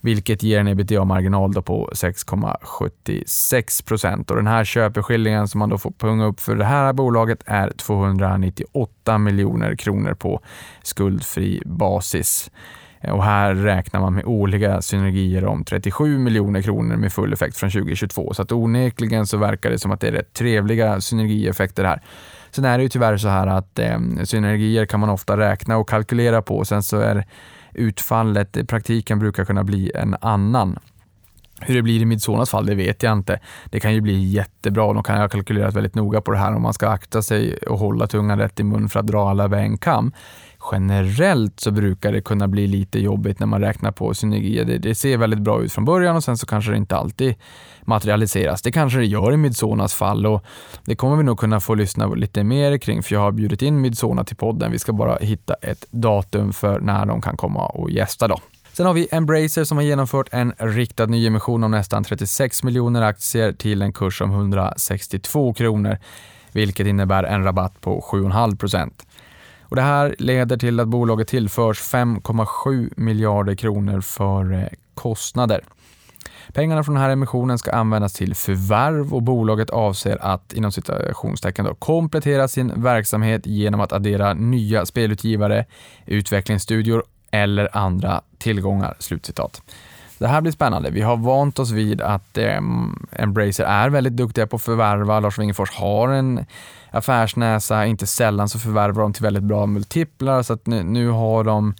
vilket 0.01 0.43
ger 0.43 0.61
en 0.61 0.69
ebitda-marginal 0.69 1.63
på 1.63 1.91
6,76 1.93 3.85
procent. 3.85 4.29
Den 4.29 4.47
här 4.47 4.65
köpeskillingen 4.65 5.49
som 5.49 5.59
man 5.59 5.69
då 5.69 5.79
får 5.79 5.91
punga 5.91 6.25
upp 6.25 6.41
för 6.41 6.57
det 6.57 6.65
här 6.65 6.93
bolaget 6.93 7.43
är 7.47 7.71
298 7.71 9.19
miljoner 9.19 9.77
kronor 9.77 10.15
på 10.15 10.41
skuldfri 10.83 11.63
basis. 11.65 12.51
Eh, 13.01 13.13
och 13.13 13.25
här 13.25 13.55
räknar 13.55 14.01
man 14.01 14.15
med 14.15 14.25
årliga 14.25 14.83
synergier 14.83 15.45
om 15.45 15.65
37 15.65 16.19
miljoner 16.19 16.63
kronor 16.63 16.97
med 16.97 17.13
full 17.13 17.33
effekt 17.33 17.57
från 17.57 17.71
2022. 17.71 18.35
Så 18.35 18.43
att 18.43 18.53
onekligen 18.53 19.27
så 19.27 19.37
verkar 19.37 19.71
det 19.71 19.79
som 19.79 19.91
att 19.91 20.01
det 20.01 20.09
är 20.09 20.13
rätt 20.13 20.33
trevliga 20.33 21.01
synergieffekter 21.01 21.85
här. 21.85 22.03
Sen 22.51 22.65
är 22.65 22.79
det 22.79 22.83
ju 22.83 22.89
tyvärr 22.89 23.17
så 23.17 23.29
här 23.29 23.47
att 23.47 23.79
eh, 23.79 23.99
synergier 24.25 24.87
kan 24.87 25.01
man 25.01 25.11
ofta 25.11 25.37
räkna 25.37 25.77
och 25.77 25.89
kalkylera 25.89 26.43
på. 26.43 26.65
Sen 26.65 26.83
så 26.83 27.01
är 27.01 27.25
utfallet, 27.73 28.57
i 28.57 28.65
praktiken 28.65 29.19
brukar 29.19 29.45
kunna 29.45 29.65
bli 29.65 29.93
en 29.95 30.17
annan. 30.21 30.79
Hur 31.61 31.75
det 31.75 31.83
blir 31.83 32.03
i 32.03 32.05
Midsonas 32.05 32.51
fall, 32.51 32.67
det 32.67 32.75
vet 32.75 33.03
jag 33.03 33.13
inte. 33.13 33.41
Det 33.71 33.81
kan 33.81 33.95
ju 33.95 34.01
bli 34.01 34.25
jättebra. 34.25 34.93
De 34.93 35.03
kan 35.03 35.21
ha 35.21 35.29
kalkylerat 35.29 35.75
väldigt 35.75 35.95
noga 35.95 36.21
på 36.21 36.31
det 36.31 36.39
här 36.39 36.55
om 36.55 36.63
man 36.63 36.75
ska 36.75 36.89
akta 36.89 37.23
sig 37.23 37.57
och 37.57 37.79
hålla 37.79 38.07
tungan 38.07 38.39
rätt 38.39 38.61
i 38.61 38.65
mun 38.65 38.89
för 38.89 39.01
att 39.01 39.07
dra 39.07 39.31
alla 39.31 39.45
över 39.45 39.59
en 39.59 39.79
kam 39.79 40.13
generellt 40.73 41.61
så 41.61 41.71
brukar 41.71 42.13
det 42.13 42.21
kunna 42.21 42.49
bli 42.49 42.67
lite 42.67 42.99
jobbigt 42.99 43.41
när 43.41 43.47
man 43.47 43.61
räknar 43.61 43.93
på 43.93 44.15
synergier. 44.15 44.65
Det, 44.65 44.79
det, 44.79 44.95
ser 44.95 45.17
väldigt 45.17 45.41
bra 45.41 45.63
ut 45.63 45.73
från 45.73 45.85
början 45.85 46.17
och 46.17 46.25
sen 46.25 46.37
så 46.37 46.47
kanske 46.47 46.71
det 46.71 46.77
inte 46.77 46.97
alltid 46.97 47.35
materialiseras. 47.85 48.63
Det 48.63 48.73
kanske 48.73 48.99
det 48.99 49.07
gör 49.07 49.33
i 49.33 49.37
Midsonas 49.37 49.95
fall 49.95 50.27
och 50.27 50.45
det 50.85 50.97
kommer 50.97 51.17
vi 51.17 51.23
nog 51.23 51.39
kunna 51.39 51.61
få 51.61 51.75
lyssna 51.75 52.07
lite 52.07 52.45
mer 52.45 52.79
kring 52.79 53.03
för 53.03 53.15
jag 53.15 53.21
har 53.21 53.33
bjudit 53.33 53.63
in 53.63 53.81
Midsona 53.81 54.25
till 54.25 54.37
podden. 54.37 54.73
Vi 54.73 54.79
ska 54.79 54.93
bara 54.93 55.17
hitta 55.17 55.55
ett 55.55 55.87
datum 55.91 56.53
för 56.53 56.81
när 56.81 57.07
de 57.07 57.21
kan 57.21 57.37
komma 57.37 57.67
och 57.67 57.91
gästa 57.91 58.29
då. 58.29 58.39
Sen 58.77 58.87
har 58.87 58.95
vi 58.95 59.09
Embracer 59.11 59.65
som 59.65 59.79
har 59.79 59.85
genomfört 59.85 60.29
en 60.33 60.53
riktad 60.59 61.07
nyemission 61.07 61.65
om 61.65 61.71
nästan 61.71 62.05
36 62.05 62.63
miljoner 62.63 63.03
aktier 63.03 63.53
till 63.53 63.83
en 63.83 63.93
kurs 63.93 64.21
om 64.21 64.31
162 64.31 65.55
kronor, 65.55 65.99
vilket 66.53 66.87
innebär 66.87 67.25
en 67.25 67.45
rabatt 67.45 67.81
på 67.81 68.01
7,5 68.01 68.57
procent. 68.57 69.07
Och 69.63 69.77
det 69.77 69.83
här 69.83 70.15
leder 70.19 70.57
till 70.57 70.81
att 70.81 70.89
bolaget 70.89 71.29
tillförs 71.29 71.81
5,7 71.81 72.93
miljarder 72.97 73.55
kronor 73.55 74.01
för 74.01 74.53
eh, 74.53 74.67
kostnader. 74.95 75.61
Pengarna 76.53 76.85
från 76.85 76.95
den 76.95 77.05
här 77.05 77.11
emissionen 77.11 77.59
ska 77.59 77.71
användas 77.73 78.13
till 78.13 78.35
förvärv 78.35 79.15
och 79.15 79.23
bolaget 79.23 79.71
avser 79.71 80.19
att 80.21 80.53
inom 80.53 80.73
citationstecken 80.73 81.65
då, 81.65 81.75
komplettera 81.75 82.49
sin 82.49 82.83
verksamhet 82.83 83.47
genom 83.47 83.81
att 83.81 83.93
addera 83.93 84.35
nya 84.35 84.87
spelutgivare, 84.87 85.65
utvecklingsstudior 86.07 87.05
eller 87.31 87.77
andra 87.77 88.21
tillgångar. 88.39 88.97
Slutcitat. 88.99 89.63
Det 90.19 90.27
här 90.27 90.41
blir 90.41 90.53
spännande. 90.53 90.91
Vi 90.91 91.01
har 91.03 91.17
vant 91.17 91.59
oss 91.59 91.71
vid 91.71 92.01
att 92.01 92.39
eh, 92.39 92.61
Embracer 93.13 93.65
är 93.65 93.89
väldigt 93.89 94.17
duktiga 94.17 94.47
på 94.47 94.57
att 94.57 94.63
förvärva. 94.63 95.21
Lars 95.21 95.39
Wingefors 95.39 95.71
har 95.71 96.09
en 96.09 96.47
affärsnäsa, 96.91 97.87
inte 97.87 98.07
sällan 98.07 98.49
så 98.49 98.59
förvärvar 98.59 99.03
de 99.03 99.13
till 99.13 99.23
väldigt 99.23 99.43
bra 99.43 99.67
multiplar 99.67 100.43
så 100.43 100.53
att 100.53 100.67
nu, 100.67 100.83
nu 100.83 101.09
har 101.09 101.45
de 101.45 101.75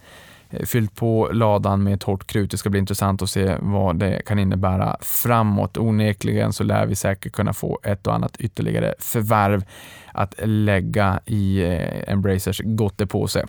eh, 0.51 0.67
fyllt 0.67 0.95
på 0.95 1.29
ladan 1.33 1.83
med 1.83 2.01
torrt 2.01 2.27
krut. 2.27 2.51
Det 2.51 2.57
ska 2.57 2.71
bli 2.71 2.81
intressant 2.81 3.23
att 3.23 3.31
se 3.31 3.57
vad 3.61 3.97
det 3.97 4.23
kan 4.27 4.39
innebära 4.39 4.97
framåt. 5.01 5.77
Onekligen 5.77 6.53
så 6.53 6.65
lär 6.65 6.87
vi 6.87 6.97
säkert 6.97 7.33
kunna 7.33 7.53
få 7.53 7.81
ett 7.83 8.07
och 8.07 8.15
annat 8.15 8.37
ytterligare 8.37 8.95
förvärv 8.99 9.65
att 10.13 10.35
lägga 10.43 11.21
i 11.25 11.63
eh, 11.63 12.13
Embracers 12.13 12.61
gottepåse. 12.65 13.47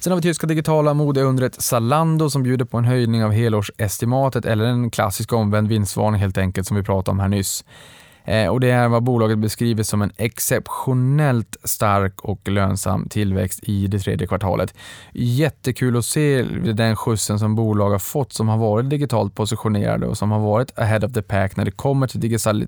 Sen 0.00 0.12
har 0.12 0.16
vi 0.16 0.22
tyska 0.22 0.46
digitala 0.46 0.94
modeundret 0.94 1.62
Zalando 1.62 2.30
som 2.30 2.42
bjuder 2.42 2.64
på 2.64 2.78
en 2.78 2.84
höjning 2.84 3.24
av 3.24 3.32
helårsestimatet 3.32 4.44
eller 4.44 4.64
en 4.64 4.90
klassisk 4.90 5.32
omvänd 5.32 5.68
vinstvarning 5.68 6.20
helt 6.20 6.38
enkelt 6.38 6.66
som 6.66 6.76
vi 6.76 6.82
pratade 6.82 7.10
om 7.10 7.20
här 7.20 7.28
nyss. 7.28 7.64
Eh, 8.24 8.48
och 8.48 8.60
det 8.60 8.70
är 8.70 8.88
vad 8.88 9.02
bolaget 9.02 9.38
beskriver 9.38 9.82
som 9.82 10.02
en 10.02 10.12
exceptionellt 10.16 11.56
stark 11.64 12.20
och 12.20 12.48
lönsam 12.48 13.08
tillväxt 13.08 13.60
i 13.62 13.86
det 13.86 13.98
tredje 13.98 14.26
kvartalet. 14.26 14.74
Jättekul 15.12 15.96
att 15.96 16.04
se 16.04 16.42
den 16.74 16.96
skjutsen 16.96 17.38
som 17.38 17.54
bolag 17.54 17.90
har 17.90 17.98
fått 17.98 18.32
som 18.32 18.48
har 18.48 18.58
varit 18.58 18.90
digitalt 18.90 19.34
positionerade 19.34 20.06
och 20.06 20.18
som 20.18 20.30
har 20.30 20.40
varit 20.40 20.78
ahead 20.78 21.06
of 21.06 21.12
the 21.12 21.22
pack 21.22 21.56
när 21.56 21.64
det 21.64 21.70
kommer 21.70 22.06
till 22.06 22.20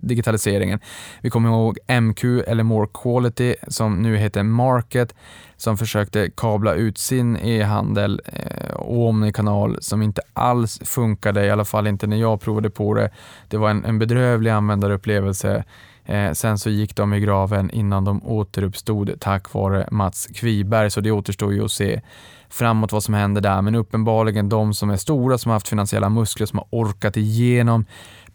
digitaliseringen. 0.03 0.81
Vi 1.21 1.31
kommer 1.31 1.49
ihåg 1.49 1.79
MQ 2.01 2.25
eller 2.25 2.63
More 2.63 2.89
Quality 3.03 3.55
som 3.69 4.03
nu 4.03 4.17
heter 4.17 4.43
Market 4.43 5.15
som 5.63 5.77
försökte 5.77 6.31
kabla 6.31 6.75
ut 6.75 6.99
sin 6.99 7.37
e-handel 7.37 8.21
eh, 8.25 8.75
och 8.75 9.09
omnikanal 9.09 9.77
som 9.81 10.03
inte 10.03 10.23
alls 10.33 10.81
funkade, 10.85 11.47
i 11.47 11.51
alla 11.51 11.65
fall 11.65 11.87
inte 11.87 12.07
när 12.07 12.17
jag 12.17 12.41
provade 12.41 12.71
på 12.71 12.95
det. 12.95 13.11
Det 13.49 13.57
var 13.57 13.71
en, 13.71 13.85
en 13.85 13.99
bedrövlig 13.99 14.51
användarupplevelse. 14.51 15.65
Eh, 16.05 16.33
sen 16.33 16.59
så 16.59 16.71
gick 16.71 16.97
de 16.97 17.15
i 17.15 17.21
graven 17.21 17.71
innan 17.71 18.05
de 18.05 18.23
återuppstod 18.27 19.21
tack 19.21 19.53
vare 19.53 19.89
Mats 19.91 20.27
Kviberg, 20.35 20.91
så 20.91 21.01
det 21.01 21.11
återstår 21.11 21.53
ju 21.53 21.65
att 21.65 21.73
se 21.73 22.01
framåt 22.49 22.93
vad 22.93 23.05
som 23.05 23.15
händer 23.15 23.41
där. 23.41 23.63
Men 23.63 23.75
uppenbarligen 23.75 24.49
de 24.49 24.75
som 24.75 24.91
är 24.91 24.97
stora, 24.97 25.39
som 25.39 25.51
har 25.51 25.55
haft 25.55 25.69
finansiella 25.69 26.09
muskler, 26.09 26.47
som 26.47 26.59
har 26.59 26.67
orkat 26.71 27.17
igenom 27.17 27.85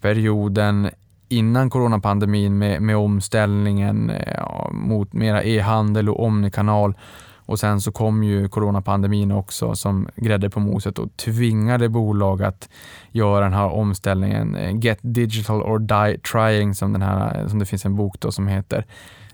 perioden 0.01 0.89
innan 1.29 1.69
coronapandemin 1.69 2.57
med, 2.57 2.81
med 2.81 2.97
omställningen 2.97 4.09
eh, 4.09 4.33
ja, 4.37 4.69
mot 4.71 5.13
mera 5.13 5.43
e-handel 5.43 6.09
och 6.09 6.23
omnikanal. 6.23 6.93
Och 7.35 7.59
sen 7.59 7.81
så 7.81 7.91
kom 7.91 8.23
ju 8.23 8.47
coronapandemin 8.47 9.31
också 9.31 9.75
som 9.75 10.09
grädde 10.15 10.49
på 10.49 10.59
moset 10.59 10.99
och 10.99 11.17
tvingade 11.17 11.89
bolag 11.89 12.43
att 12.43 12.69
göra 13.11 13.43
den 13.43 13.53
här 13.53 13.67
omställningen. 13.67 14.55
Eh, 14.55 14.77
Get 14.77 14.99
digital 15.01 15.61
or 15.61 15.79
die 15.79 16.19
trying 16.19 16.75
som, 16.75 16.93
den 16.93 17.01
här, 17.01 17.39
eh, 17.39 17.47
som 17.47 17.59
det 17.59 17.65
finns 17.65 17.85
en 17.85 17.95
bok 17.95 18.19
då 18.19 18.31
som 18.31 18.47
heter. 18.47 18.85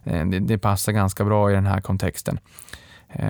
Det, 0.03 0.39
det 0.39 0.57
passar 0.57 0.91
ganska 0.91 1.25
bra 1.25 1.51
i 1.51 1.53
den 1.53 1.65
här 1.65 1.81
kontexten. 1.81 2.39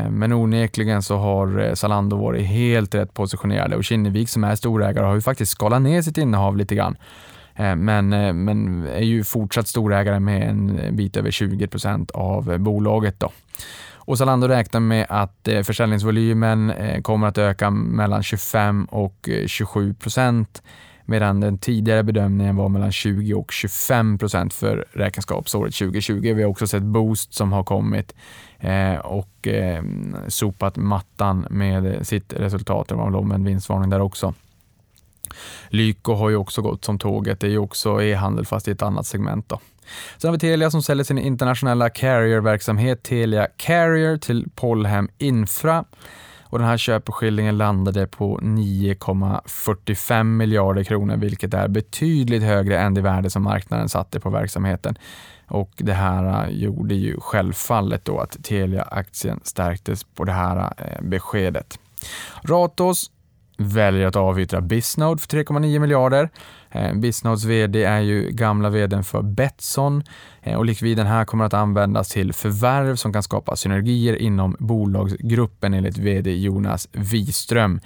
Men 0.10 0.34
onekligen 0.34 1.04
så 1.04 1.18
har 1.18 1.76
Zalando 1.76 2.18
varit 2.18 2.46
helt 2.46 2.96
rätt 2.96 3.14
positionerade 3.14 3.76
och 3.76 3.84
Kinnevik 3.84 4.30
som 4.30 4.44
är 4.44 4.56
storägare 4.56 5.06
har 5.06 5.16
ju 5.16 5.22
faktiskt 5.22 5.52
skalat 5.52 5.82
ner 5.82 6.02
sitt 6.02 6.18
innehav 6.18 6.58
lite 6.58 6.76
grann. 6.76 6.98
Eh, 7.56 7.76
men, 7.76 8.14
eh, 8.14 8.34
men 8.34 8.88
är 8.88 9.02
ju 9.02 9.24
fortsatt 9.24 9.68
storägare 9.68 10.20
med 10.20 10.50
en 10.50 10.80
bit 10.96 11.18
över 11.18 11.32
20 11.32 11.68
procent 11.68 12.12
av 12.12 12.58
bolaget. 12.58 13.20
Då. 13.20 13.32
Och 13.96 14.18
Zalando 14.18 14.48
räknar 14.48 14.80
med 14.80 15.06
att 15.10 15.48
eh, 15.48 15.62
försäljningsvolymen 15.62 16.74
kommer 17.04 17.28
att 17.28 17.38
öka 17.38 17.70
mellan 17.70 18.24
25 18.24 18.86
och 18.86 19.30
27 19.48 19.94
procent 19.94 20.64
medan 21.06 21.40
den 21.40 21.58
tidigare 21.58 22.04
bedömningen 22.04 22.56
var 22.56 22.70
mellan 22.70 22.92
20 22.92 23.34
och 23.34 23.52
25 23.52 24.18
procent 24.18 24.54
för 24.54 24.86
räkenskapsåret 24.94 25.76
2020. 25.76 26.34
Vi 26.36 26.44
har 26.44 26.50
också 26.50 26.68
sett 26.68 26.84
Boost 26.84 27.34
som 27.34 27.52
har 27.52 27.64
kommit 27.64 28.16
och 29.04 29.48
sopat 30.28 30.76
mattan 30.76 31.48
med 31.50 32.08
sitt 32.08 32.34
resultat. 32.34 32.88
Det 32.88 32.96
var 32.96 33.34
en 33.34 33.44
vinstvarning 33.44 33.90
där 33.90 34.02
också. 34.02 34.34
Lyko 35.70 36.14
har 36.14 36.30
ju 36.30 36.36
också 36.36 36.62
gått 36.62 36.86
som 36.86 37.00
tåget. 37.00 37.40
Det 37.40 37.48
är 37.48 37.52
ju 37.52 37.58
också 37.58 38.04
e-handel 38.04 38.46
fast 38.46 38.68
i 38.68 38.72
ett 38.72 38.82
annat 38.82 39.06
segment. 39.06 39.50
Då. 39.50 39.60
Sen 40.18 40.28
har 40.28 40.34
vi 40.34 40.40
Telia 40.40 40.72
som 40.72 40.84
säljer 40.84 41.04
sin 41.04 41.18
internationella 41.18 41.90
carrier-verksamhet 41.90 43.04
Telia 43.04 43.48
Carrier 43.58 44.18
till 44.18 44.50
Polhem 44.56 45.10
Infra. 45.18 45.86
Och 46.54 46.60
den 46.60 46.68
här 46.68 46.78
köpeskillingen 46.78 47.58
landade 47.58 48.08
på 48.08 48.38
9,45 48.38 50.24
miljarder 50.24 50.84
kronor, 50.84 51.18
vilket 51.18 51.54
är 51.54 51.68
betydligt 51.68 52.44
högre 52.44 52.80
än 52.80 52.94
det 52.94 53.02
värde 53.02 53.30
som 53.30 53.44
marknaden 53.44 53.90
satte 53.90 54.20
på 54.20 54.30
verksamheten. 54.30 54.96
Och 55.48 55.72
det 55.78 55.94
här 55.94 56.46
äh, 56.46 56.50
gjorde 56.50 56.96
ju 56.96 57.20
självfallet 57.20 58.06
då 58.06 58.20
att 58.20 58.44
Telia-aktien 58.44 59.40
stärktes 59.44 60.04
på 60.04 60.24
det 60.24 60.32
här 60.32 60.74
äh, 60.78 61.02
beskedet. 61.02 61.80
Ratos 62.42 63.12
väljer 63.58 64.08
att 64.08 64.16
avyttra 64.16 64.62
Bisnode 64.62 65.22
för 65.22 65.28
3,9 65.28 65.80
miljarder. 65.80 66.30
Eh, 66.72 66.94
Bisnodes 66.94 67.46
vd 67.46 67.84
är 67.84 68.00
ju 68.00 68.30
gamla 68.30 68.70
vdn 68.70 69.04
för 69.04 69.22
Betsson 69.22 70.04
eh, 70.42 70.58
och 70.58 70.66
likviden 70.66 71.08
här 71.08 71.26
kommer 71.26 71.46
att 71.46 71.54
användas 71.54 72.10
till 72.10 72.34
förvärv 72.34 72.96
som 72.96 73.14
kan 73.14 73.24
skapa 73.24 73.56
synergier 73.56 74.16
inom 74.16 74.56
bolagsgruppen 74.60 75.74
enligt 75.74 75.98
vd 75.98 76.36
Jonas 76.36 76.88
Wiström. 76.92 77.80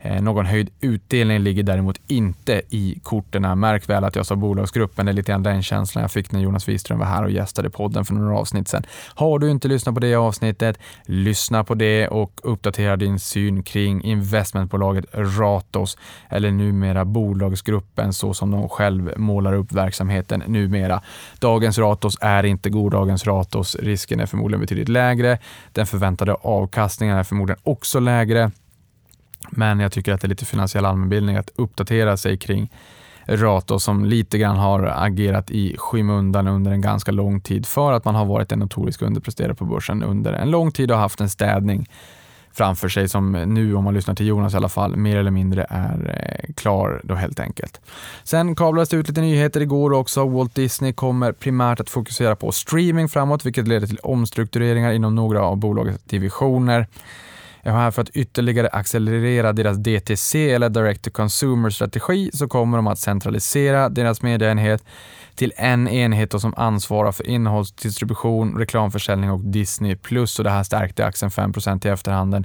Eh, 0.00 0.22
någon 0.22 0.46
höjd 0.46 0.70
utdelning 0.80 1.38
ligger 1.38 1.62
däremot 1.62 2.00
inte 2.06 2.62
i 2.70 3.00
korten. 3.02 3.60
Märk 3.60 3.88
väl 3.88 4.04
att 4.04 4.16
jag 4.16 4.26
sa 4.26 4.36
bolagsgruppen. 4.36 5.06
Det 5.06 5.12
är 5.12 5.14
lite 5.14 5.32
grann 5.32 5.42
den 5.42 5.62
känslan 5.62 6.02
jag 6.02 6.10
fick 6.10 6.32
när 6.32 6.40
Jonas 6.40 6.68
Wiström 6.68 6.98
var 6.98 7.06
här 7.06 7.24
och 7.24 7.30
gästade 7.30 7.70
podden 7.70 8.04
för 8.04 8.14
några 8.14 8.38
avsnitt 8.38 8.68
sedan. 8.68 8.82
Har 9.14 9.38
du 9.38 9.50
inte 9.50 9.68
lyssnat 9.68 9.94
på 9.94 10.00
det 10.00 10.14
avsnittet, 10.14 10.78
lyssna 11.04 11.64
på 11.64 11.74
det 11.74 12.08
och 12.08 12.40
uppdatera 12.42 12.96
din 12.96 13.18
syn 13.18 13.62
kring 13.62 14.04
investmentbolaget 14.04 15.04
Ratos 15.12 15.98
eller 16.28 16.50
numera 16.50 17.04
bolagsgruppen 17.04 18.12
så 18.12 18.34
som 18.34 18.50
de 18.50 18.68
själv 18.68 19.12
målar 19.16 19.52
upp 19.52 19.72
verksamheten 19.72 20.42
numera. 20.46 21.02
Dagens 21.38 21.78
Ratos 21.78 22.18
är 22.20 22.44
inte 22.44 22.70
gårdagens 22.70 23.26
Ratos. 23.26 23.76
Risken 23.76 24.20
är 24.20 24.26
förmodligen 24.26 24.60
betydligt 24.60 24.88
lägre. 24.88 25.38
Den 25.72 25.86
förväntade 25.86 26.34
avkastningen 26.34 27.16
är 27.16 27.24
förmodligen 27.24 27.60
också 27.64 28.00
lägre. 28.00 28.50
Men 29.50 29.80
jag 29.80 29.92
tycker 29.92 30.12
att 30.12 30.20
det 30.20 30.26
är 30.26 30.28
lite 30.28 30.44
finansiell 30.44 30.84
allmänbildning 30.84 31.36
att 31.36 31.50
uppdatera 31.56 32.16
sig 32.16 32.36
kring 32.36 32.72
Rato 33.26 33.78
som 33.78 34.04
lite 34.04 34.38
grann 34.38 34.56
har 34.56 34.82
agerat 34.82 35.50
i 35.50 35.76
skymundan 35.78 36.48
under 36.48 36.72
en 36.72 36.80
ganska 36.80 37.12
lång 37.12 37.40
tid 37.40 37.66
för 37.66 37.92
att 37.92 38.04
man 38.04 38.14
har 38.14 38.24
varit 38.24 38.52
en 38.52 38.58
notorisk 38.58 39.02
underpresterare 39.02 39.54
på 39.54 39.64
börsen 39.64 40.02
under 40.02 40.32
en 40.32 40.50
lång 40.50 40.72
tid 40.72 40.90
och 40.90 40.98
haft 40.98 41.20
en 41.20 41.30
städning 41.30 41.88
framför 42.52 42.88
sig 42.88 43.08
som 43.08 43.32
nu, 43.32 43.74
om 43.74 43.84
man 43.84 43.94
lyssnar 43.94 44.14
till 44.14 44.26
Jonas 44.26 44.54
i 44.54 44.56
alla 44.56 44.68
fall, 44.68 44.96
mer 44.96 45.16
eller 45.16 45.30
mindre 45.30 45.66
är 45.70 46.40
eh, 46.46 46.54
klar 46.54 47.00
då 47.04 47.14
helt 47.14 47.40
enkelt. 47.40 47.80
Sen 48.24 48.54
kablades 48.54 48.88
det 48.88 48.96
ut 48.96 49.08
lite 49.08 49.20
nyheter 49.20 49.60
igår 49.60 49.92
också. 49.92 50.28
Walt 50.28 50.54
Disney 50.54 50.92
kommer 50.92 51.32
primärt 51.32 51.80
att 51.80 51.90
fokusera 51.90 52.36
på 52.36 52.52
streaming 52.52 53.08
framåt, 53.08 53.46
vilket 53.46 53.68
leder 53.68 53.86
till 53.86 53.98
omstruktureringar 54.02 54.92
inom 54.92 55.14
några 55.14 55.42
av 55.42 55.56
bolagets 55.56 56.04
divisioner. 56.04 56.86
Jag 57.68 57.72
har 57.72 57.80
här 57.80 57.90
för 57.90 58.02
att 58.02 58.10
ytterligare 58.10 58.68
accelerera 58.68 59.52
deras 59.52 59.76
DTC 59.76 60.50
eller 60.50 60.68
Direct 60.68 61.04
to 61.04 61.10
Consumer-strategi 61.10 62.30
så 62.32 62.48
kommer 62.48 62.78
de 62.78 62.86
att 62.86 62.98
centralisera 62.98 63.88
deras 63.88 64.22
mediaenhet 64.22 64.84
till 65.34 65.52
en 65.56 65.88
enhet 65.88 66.40
som 66.40 66.54
ansvarar 66.56 67.12
för 67.12 67.26
innehållsdistribution, 67.26 68.58
reklamförsäljning 68.58 69.30
och 69.30 69.40
Disney+. 69.40 69.96
och 70.38 70.44
Det 70.44 70.50
här 70.50 70.62
stärkte 70.62 71.06
aktien 71.06 71.30
5% 71.30 71.86
i 71.86 71.90
efterhanden. 71.90 72.44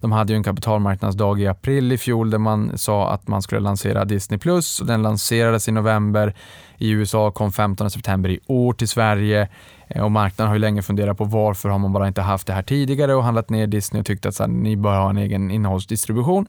De 0.00 0.12
hade 0.12 0.32
ju 0.32 0.36
en 0.36 0.44
kapitalmarknadsdag 0.44 1.40
i 1.40 1.46
april 1.46 1.92
i 1.92 1.98
fjol 1.98 2.30
där 2.30 2.38
man 2.38 2.78
sa 2.78 3.10
att 3.10 3.28
man 3.28 3.42
skulle 3.42 3.60
lansera 3.60 4.04
Disney+. 4.04 4.38
Plus. 4.38 4.78
Den 4.78 5.02
lanserades 5.02 5.68
i 5.68 5.72
november. 5.72 6.34
I 6.78 6.90
USA 6.90 7.30
kom 7.30 7.52
15 7.52 7.90
september 7.90 8.30
i 8.30 8.40
år 8.46 8.72
till 8.72 8.88
Sverige. 8.88 9.48
Eh, 9.94 10.04
och 10.04 10.10
marknaden 10.10 10.48
har 10.48 10.54
ju 10.54 10.60
länge 10.60 10.82
funderat 10.82 11.18
på 11.18 11.24
varför 11.24 11.68
har 11.68 11.78
man 11.78 11.92
bara 11.92 12.08
inte 12.08 12.22
haft 12.22 12.46
det 12.46 12.52
här 12.52 12.62
tidigare 12.62 13.14
och 13.14 13.24
handlat 13.24 13.50
ner 13.50 13.66
Disney 13.66 14.00
och 14.00 14.06
tyckt 14.06 14.26
att 14.26 14.34
så 14.34 14.42
här, 14.42 14.50
ni 14.50 14.76
bör 14.76 15.00
ha 15.00 15.10
en 15.10 15.18
egen 15.18 15.50
innehållsdistribution. 15.50 16.46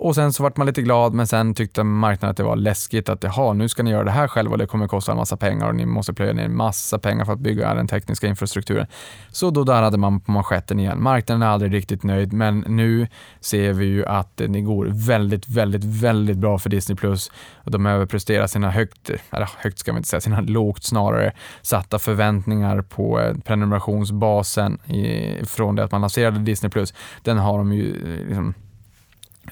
Och 0.00 0.14
sen 0.14 0.32
så 0.32 0.42
vart 0.42 0.56
man 0.56 0.66
lite 0.66 0.82
glad, 0.82 1.14
men 1.14 1.26
sen 1.26 1.54
tyckte 1.54 1.82
marknaden 1.82 2.30
att 2.30 2.36
det 2.36 2.42
var 2.42 2.56
läskigt 2.56 3.08
att 3.08 3.22
jaha, 3.22 3.52
nu 3.52 3.68
ska 3.68 3.82
ni 3.82 3.90
göra 3.90 4.04
det 4.04 4.10
här 4.10 4.28
själva 4.28 4.52
och 4.52 4.58
det 4.58 4.66
kommer 4.66 4.88
kosta 4.88 5.12
en 5.12 5.18
massa 5.18 5.36
pengar 5.36 5.68
och 5.68 5.74
ni 5.74 5.86
måste 5.86 6.12
plöja 6.12 6.32
ner 6.32 6.44
en 6.44 6.56
massa 6.56 6.98
pengar 6.98 7.24
för 7.24 7.32
att 7.32 7.38
bygga 7.38 7.74
den 7.74 7.86
tekniska 7.88 8.26
infrastrukturen. 8.26 8.86
Så 9.30 9.50
då 9.50 9.64
darrade 9.64 9.98
man 9.98 10.20
på 10.20 10.32
manschetten 10.32 10.80
igen. 10.80 11.02
Marknaden 11.02 11.42
är 11.42 11.46
aldrig 11.46 11.74
riktigt 11.74 12.02
nöjd, 12.02 12.32
men 12.32 12.64
nu 12.66 13.08
ser 13.40 13.72
vi 13.72 13.84
ju 13.84 14.06
att 14.06 14.36
det 14.36 14.60
går 14.60 14.86
väldigt, 15.06 15.48
väldigt, 15.48 15.84
väldigt 15.84 16.38
bra 16.38 16.58
för 16.58 16.70
Disney+. 16.70 16.96
Plus 16.96 17.30
och 17.54 17.70
De 17.70 17.86
överpresterar 17.86 18.46
sina 18.46 18.70
högt, 18.70 19.10
eller 19.30 19.50
högt 19.58 19.78
ska 19.78 19.92
man 19.92 19.98
inte 19.98 20.08
säga, 20.08 20.20
sina 20.20 20.40
lågt 20.40 20.84
snarare 20.84 21.32
satta 21.62 21.98
förväntningar 21.98 22.82
på 22.82 23.20
eh, 23.20 23.34
prenumerationsbasen 23.44 24.78
i, 24.78 25.46
från 25.46 25.76
det 25.76 25.84
att 25.84 25.92
man 25.92 26.00
lanserade 26.00 26.38
Disney+. 26.38 26.70
Plus. 26.70 26.94
Den 27.22 27.38
har 27.38 27.58
de 27.58 27.72
ju 27.72 27.90
eh, 27.90 28.28
liksom 28.28 28.54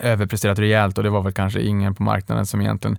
överpresterat 0.00 0.58
rejält 0.58 0.98
och 0.98 1.04
det 1.04 1.10
var 1.10 1.22
väl 1.22 1.32
kanske 1.32 1.62
ingen 1.62 1.94
på 1.94 2.02
marknaden 2.02 2.46
som 2.46 2.60
egentligen 2.60 2.98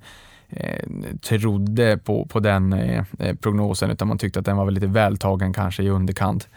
eh, 0.50 0.86
trodde 1.22 1.98
på, 1.98 2.26
på 2.26 2.40
den 2.40 2.74
eh, 2.74 3.04
eh, 3.20 3.36
prognosen 3.36 3.92
utan 3.92 4.08
man 4.08 4.18
tyckte 4.18 4.40
att 4.40 4.46
den 4.46 4.58
var 4.58 4.66
väl 4.66 4.74
lite 4.74 4.88
vältagen 4.88 5.54
kanske 5.54 5.84
i 5.84 5.90
underkant. 5.90 6.48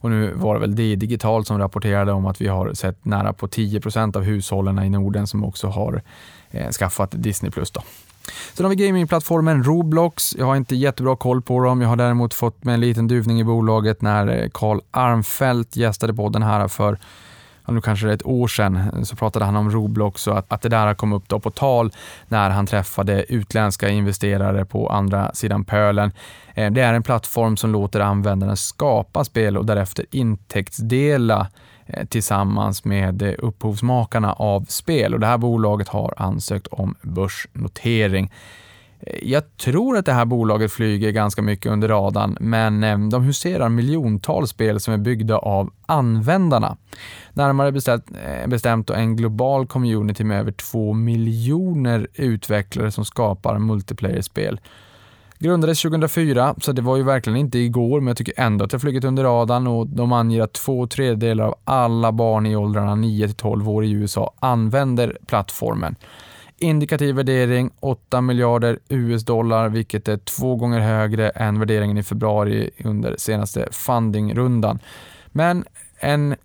Och 0.00 0.10
nu 0.10 0.32
var 0.34 0.54
det 0.54 0.60
väl 0.60 0.76
det 0.76 0.96
digitalt 0.96 1.46
som 1.46 1.58
rapporterade 1.58 2.12
om 2.12 2.26
att 2.26 2.40
vi 2.40 2.48
har 2.48 2.74
sett 2.74 3.04
nära 3.04 3.32
på 3.32 3.46
10% 3.46 4.16
av 4.16 4.22
hushållen 4.22 4.84
i 4.84 4.90
Norden 4.90 5.26
som 5.26 5.44
också 5.44 5.66
har 5.66 6.02
eh, 6.50 6.70
skaffat 6.70 7.14
Disney+. 7.16 7.50
Då. 7.72 7.82
Sen 8.54 8.64
har 8.64 8.70
vi 8.70 8.86
gamingplattformen 8.86 9.64
Roblox. 9.64 10.36
Jag 10.38 10.46
har 10.46 10.56
inte 10.56 10.76
jättebra 10.76 11.16
koll 11.16 11.42
på 11.42 11.60
dem. 11.64 11.80
Jag 11.80 11.88
har 11.88 11.96
däremot 11.96 12.34
fått 12.34 12.64
med 12.64 12.74
en 12.74 12.80
liten 12.80 13.08
duvning 13.08 13.40
i 13.40 13.44
bolaget 13.44 14.02
när 14.02 14.42
eh, 14.42 14.48
Carl 14.54 14.80
Armfelt 14.90 15.76
gästade 15.76 16.14
podden 16.14 16.42
här 16.42 16.68
för 16.68 16.98
nu 17.74 17.80
kanske 17.80 18.06
det 18.06 18.12
är 18.12 18.14
ett 18.14 18.26
år 18.26 18.48
sedan, 18.48 18.76
eh, 18.76 19.02
så 19.02 19.16
pratade 19.16 19.44
han 19.44 19.56
om 19.56 19.70
Roblox 19.70 20.26
och 20.26 20.38
att, 20.38 20.52
att 20.52 20.62
det 20.62 20.68
där 20.68 20.94
kom 20.94 21.12
upp 21.12 21.28
då 21.28 21.40
på 21.40 21.50
tal 21.50 21.92
när 22.28 22.50
han 22.50 22.66
träffade 22.66 23.32
utländska 23.32 23.88
investerare 23.88 24.64
på 24.64 24.88
andra 24.88 25.34
sidan 25.34 25.64
pölen. 25.64 26.12
Eh, 26.54 26.70
det 26.70 26.80
är 26.80 26.94
en 26.94 27.02
plattform 27.02 27.56
som 27.56 27.72
låter 27.72 28.00
användaren 28.00 28.56
skapa 28.56 29.24
spel 29.24 29.56
och 29.56 29.66
därefter 29.66 30.06
intäktsdela 30.10 31.46
eh, 31.86 32.06
tillsammans 32.06 32.84
med 32.84 33.34
upphovsmakarna 33.38 34.32
av 34.32 34.66
spel. 34.68 35.14
Och 35.14 35.20
det 35.20 35.26
här 35.26 35.38
bolaget 35.38 35.88
har 35.88 36.14
ansökt 36.16 36.66
om 36.66 36.94
börsnotering. 37.02 38.30
Jag 39.22 39.56
tror 39.56 39.96
att 39.96 40.06
det 40.06 40.12
här 40.12 40.24
bolaget 40.24 40.72
flyger 40.72 41.10
ganska 41.10 41.42
mycket 41.42 41.72
under 41.72 41.88
radarn, 41.88 42.36
men 42.40 42.84
eh, 42.84 42.98
de 42.98 43.22
huserar 43.22 43.68
miljontals 43.68 44.50
spel 44.50 44.80
som 44.80 44.94
är 44.94 44.98
byggda 44.98 45.38
av 45.38 45.70
användarna. 45.86 46.76
Närmare 47.32 47.68
eh, 47.68 47.72
bestämt, 47.72 48.10
bestämt 48.46 48.90
en 48.90 49.16
global 49.16 49.66
community 49.66 50.24
med 50.24 50.40
över 50.40 50.52
två 50.52 50.92
miljoner 50.92 52.08
utvecklare 52.14 52.90
som 52.90 53.04
skapar 53.04 53.58
multiplayer-spel. 53.58 54.60
Grundades 55.40 55.82
2004, 55.82 56.54
så 56.60 56.72
det 56.72 56.82
var 56.82 56.96
ju 56.96 57.02
verkligen 57.02 57.36
inte 57.36 57.58
igår, 57.58 58.00
men 58.00 58.06
jag 58.06 58.16
tycker 58.16 58.34
ändå 58.36 58.64
att 58.64 58.70
det 58.70 58.74
har 58.74 58.80
flugit 58.80 59.04
under 59.04 59.24
radarn 59.24 59.66
och 59.66 59.86
de 59.86 60.12
anger 60.12 60.42
att 60.42 60.52
två 60.52 60.86
tredjedelar 60.86 61.44
av 61.44 61.54
alla 61.64 62.12
barn 62.12 62.46
i 62.46 62.56
åldrarna 62.56 62.94
9 62.94 63.28
12 63.28 63.68
år 63.68 63.84
i 63.84 63.90
USA 63.90 64.34
använder 64.40 65.18
plattformen. 65.26 65.96
Indikativ 66.60 67.14
värdering 67.14 67.70
8 67.80 68.20
miljarder 68.20 68.78
US-dollar, 68.88 69.68
vilket 69.68 70.08
är 70.08 70.16
två 70.16 70.56
gånger 70.56 70.80
högre 70.80 71.28
än 71.28 71.58
värderingen 71.58 71.98
i 71.98 72.02
februari 72.02 72.70
under 72.84 73.14
senaste 73.18 73.68
fundingrundan. 73.72 74.78
Men 75.26 75.64
en 76.00 76.36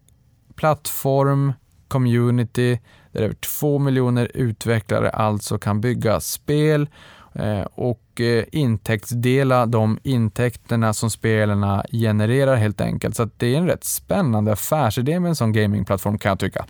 plattform, 0.56 1.54
community, 1.88 2.80
där 3.12 3.22
över 3.22 3.36
2 3.36 3.80
miljoner 3.80 4.32
utvecklare 4.34 5.10
alltså 5.10 5.58
kan 5.58 5.82
bygga 5.82 6.20
spel 6.20 6.90
eh, 7.34 7.62
och 7.62 8.22
eh, 8.22 8.46
intäktsdela 8.52 9.66
de 9.66 10.00
intäkterna 10.04 10.94
som 10.94 11.10
spelarna 11.10 11.86
genererar 11.92 12.56
helt 12.56 12.82
enkelt. 12.82 13.16
Så 13.16 13.30
det 13.38 13.54
är 13.54 13.58
en 13.58 13.68
rätt 13.68 13.84
spännande 13.84 14.52
affärsidé 14.52 15.20
med 15.20 15.30
en 15.30 15.36
sån 15.36 15.54
gamingplattform 15.54 16.18
kan 16.18 16.30
jag 16.30 16.40
tycka. 16.40 16.66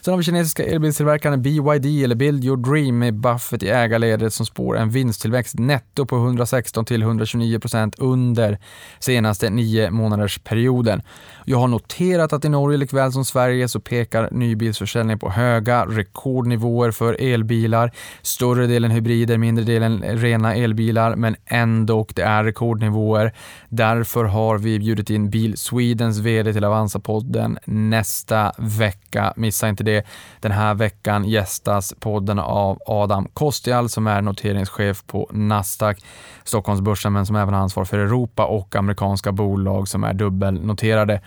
Sen 0.00 0.12
har 0.12 0.18
vi 0.18 0.24
kinesiska 0.24 0.64
elbilstillverkaren 0.64 1.42
BYD 1.42 2.04
eller 2.04 2.14
Build 2.14 2.44
Your 2.44 2.56
Dream 2.56 2.98
med 2.98 3.14
Buffett 3.14 3.62
i 3.62 3.68
ägarledet 3.68 4.34
som 4.34 4.46
spår 4.46 4.78
en 4.78 4.90
vinsttillväxt 4.90 5.58
netto 5.58 6.06
på 6.06 6.16
116 6.16 6.84
till 6.84 7.02
129 7.02 7.58
procent 7.58 7.94
under 7.98 8.58
senaste 8.98 9.50
nio 9.50 9.90
månaders 9.90 10.38
perioden. 10.38 11.02
Jag 11.44 11.58
har 11.58 11.68
noterat 11.68 12.32
att 12.32 12.44
i 12.44 12.48
Norge 12.48 12.78
likväl 12.78 13.12
som 13.12 13.24
Sverige 13.24 13.68
så 13.68 13.80
pekar 13.80 14.28
nybilsförsäljningen 14.32 15.18
på 15.18 15.30
höga 15.30 15.86
rekordnivåer 15.86 16.90
för 16.90 17.16
elbilar. 17.20 17.92
Större 18.22 18.66
delen 18.66 18.90
hybrider, 18.90 19.38
mindre 19.38 19.64
delen 19.64 20.02
rena 20.02 20.54
elbilar, 20.54 21.16
men 21.16 21.36
ändå 21.46 22.06
det 22.14 22.22
är 22.22 22.44
rekordnivåer. 22.44 23.32
Därför 23.68 24.24
har 24.24 24.58
vi 24.58 24.78
bjudit 24.78 25.10
in 25.10 25.30
Bil 25.30 25.56
Swedens 25.56 26.18
VD 26.18 26.52
till 26.52 26.64
Avanza-podden 26.64 27.58
nästa 27.64 28.52
vecka. 28.58 29.32
Missa 29.50 29.68
inte 29.68 29.84
det. 29.84 30.06
Den 30.40 30.52
här 30.52 30.74
veckan 30.74 31.24
gästas 31.24 31.94
podden 32.00 32.38
av 32.38 32.78
Adam 32.86 33.28
Kostial 33.34 33.88
som 33.88 34.06
är 34.06 34.22
noteringschef 34.22 35.06
på 35.06 35.30
Nasdaq, 35.32 36.04
Stockholmsbörsen, 36.44 37.12
men 37.12 37.26
som 37.26 37.36
även 37.36 37.54
har 37.54 37.60
ansvar 37.60 37.84
för 37.84 37.98
Europa 37.98 38.44
och 38.44 38.76
amerikanska 38.76 39.32
bolag 39.32 39.88
som 39.88 40.04
är 40.04 40.14
dubbelnoterade. 40.14 41.20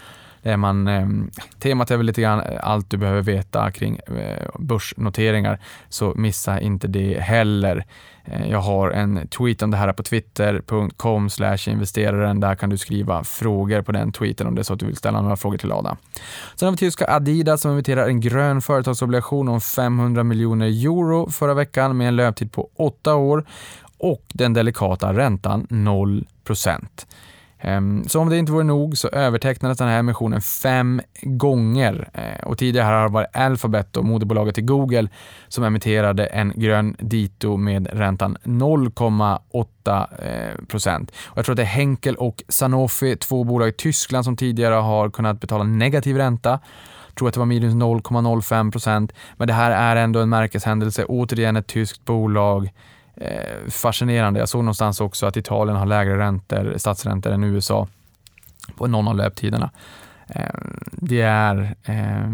Är 0.43 0.57
man, 0.57 0.87
eh, 0.87 1.07
temat 1.59 1.91
är 1.91 1.97
väl 1.97 2.05
lite 2.05 2.21
grann 2.21 2.39
eh, 2.39 2.59
allt 2.61 2.89
du 2.89 2.97
behöver 2.97 3.21
veta 3.21 3.71
kring 3.71 3.95
eh, 3.95 4.49
börsnoteringar, 4.59 5.59
så 5.89 6.13
missa 6.15 6.59
inte 6.59 6.87
det 6.87 7.19
heller. 7.19 7.85
Eh, 8.25 8.49
jag 8.49 8.61
har 8.61 8.91
en 8.91 9.27
tweet 9.27 9.61
om 9.61 9.71
det 9.71 9.77
här 9.77 9.93
på 9.93 10.03
twitter.com 10.03 11.29
investeraren. 11.67 12.39
Där 12.39 12.55
kan 12.55 12.69
du 12.69 12.77
skriva 12.77 13.23
frågor 13.23 13.81
på 13.81 13.91
den 13.91 14.11
tweeten 14.11 14.47
om 14.47 14.55
det 14.55 14.61
är 14.61 14.63
så 14.63 14.73
att 14.73 14.79
du 14.79 14.85
vill 14.85 14.95
ställa 14.95 15.21
några 15.21 15.35
frågor 15.35 15.57
till 15.57 15.71
Ada. 15.71 15.97
Sen 16.55 16.65
har 16.65 16.71
vi 16.71 16.77
tyska 16.77 17.05
Adidas 17.07 17.61
som 17.61 17.71
emitterar 17.71 18.07
en 18.07 18.21
grön 18.21 18.61
företagsobligation 18.61 19.47
om 19.47 19.61
500 19.61 20.23
miljoner 20.23 20.67
euro 20.67 21.29
förra 21.29 21.53
veckan 21.53 21.97
med 21.97 22.07
en 22.07 22.15
löptid 22.15 22.51
på 22.51 22.69
åtta 22.75 23.15
år 23.15 23.45
och 23.97 24.23
den 24.33 24.53
delikata 24.53 25.13
räntan 25.13 25.67
0 25.69 26.25
procent. 26.43 27.07
Ehm, 27.65 28.03
så 28.07 28.19
om 28.19 28.29
det 28.29 28.37
inte 28.37 28.51
vore 28.51 28.63
nog 28.63 28.97
så 28.97 29.07
övertecknades 29.07 29.77
den 29.77 29.87
här 29.87 29.99
emissionen 29.99 30.41
fem 30.41 31.01
gånger 31.21 32.09
eh, 32.13 32.47
och 32.47 32.57
tidigare 32.57 32.95
har 32.95 33.03
det 33.03 33.13
varit 33.13 33.35
Alphabet 33.35 33.97
och 33.97 34.05
moderbolaget 34.05 34.55
till 34.55 34.65
Google 34.65 35.07
som 35.47 35.63
emitterade 35.63 36.25
en 36.25 36.53
grön 36.55 36.95
dito 36.99 37.57
med 37.57 37.87
räntan 37.91 38.37
0,8%. 38.43 40.89
Eh, 40.89 41.01
och 41.31 41.37
Jag 41.37 41.45
tror 41.45 41.53
att 41.53 41.57
det 41.57 41.63
är 41.63 41.65
Henkel 41.65 42.15
och 42.15 42.43
Sanofi, 42.47 43.15
två 43.15 43.43
bolag 43.43 43.69
i 43.69 43.71
Tyskland 43.71 44.25
som 44.25 44.37
tidigare 44.37 44.75
har 44.75 45.09
kunnat 45.09 45.41
betala 45.41 45.63
negativ 45.63 46.17
ränta 46.17 46.59
Jag 47.07 47.15
tror 47.15 47.27
att 47.27 47.33
det 47.33 47.39
var 47.39 47.45
minus 47.45 47.73
0,05 47.73 48.71
procent. 48.71 49.13
Men 49.37 49.47
det 49.47 49.53
här 49.53 49.71
är 49.71 49.95
ändå 49.95 50.19
en 50.19 50.29
märkeshändelse. 50.29 51.05
Återigen 51.05 51.55
ett 51.55 51.67
tyskt 51.67 52.05
bolag 52.05 52.69
Eh, 53.15 53.69
fascinerande. 53.69 54.39
Jag 54.39 54.49
såg 54.49 54.63
någonstans 54.63 55.01
också 55.01 55.25
att 55.25 55.37
Italien 55.37 55.77
har 55.77 55.85
lägre 55.85 56.17
räntor, 56.17 56.73
statsräntor 56.77 57.31
än 57.31 57.43
USA 57.43 57.87
på 58.77 58.87
någon 58.87 59.07
av 59.07 59.15
löptiderna. 59.15 59.71
Eh, 60.27 60.45
det 60.91 61.21
är 61.21 61.75
eh, 61.83 62.29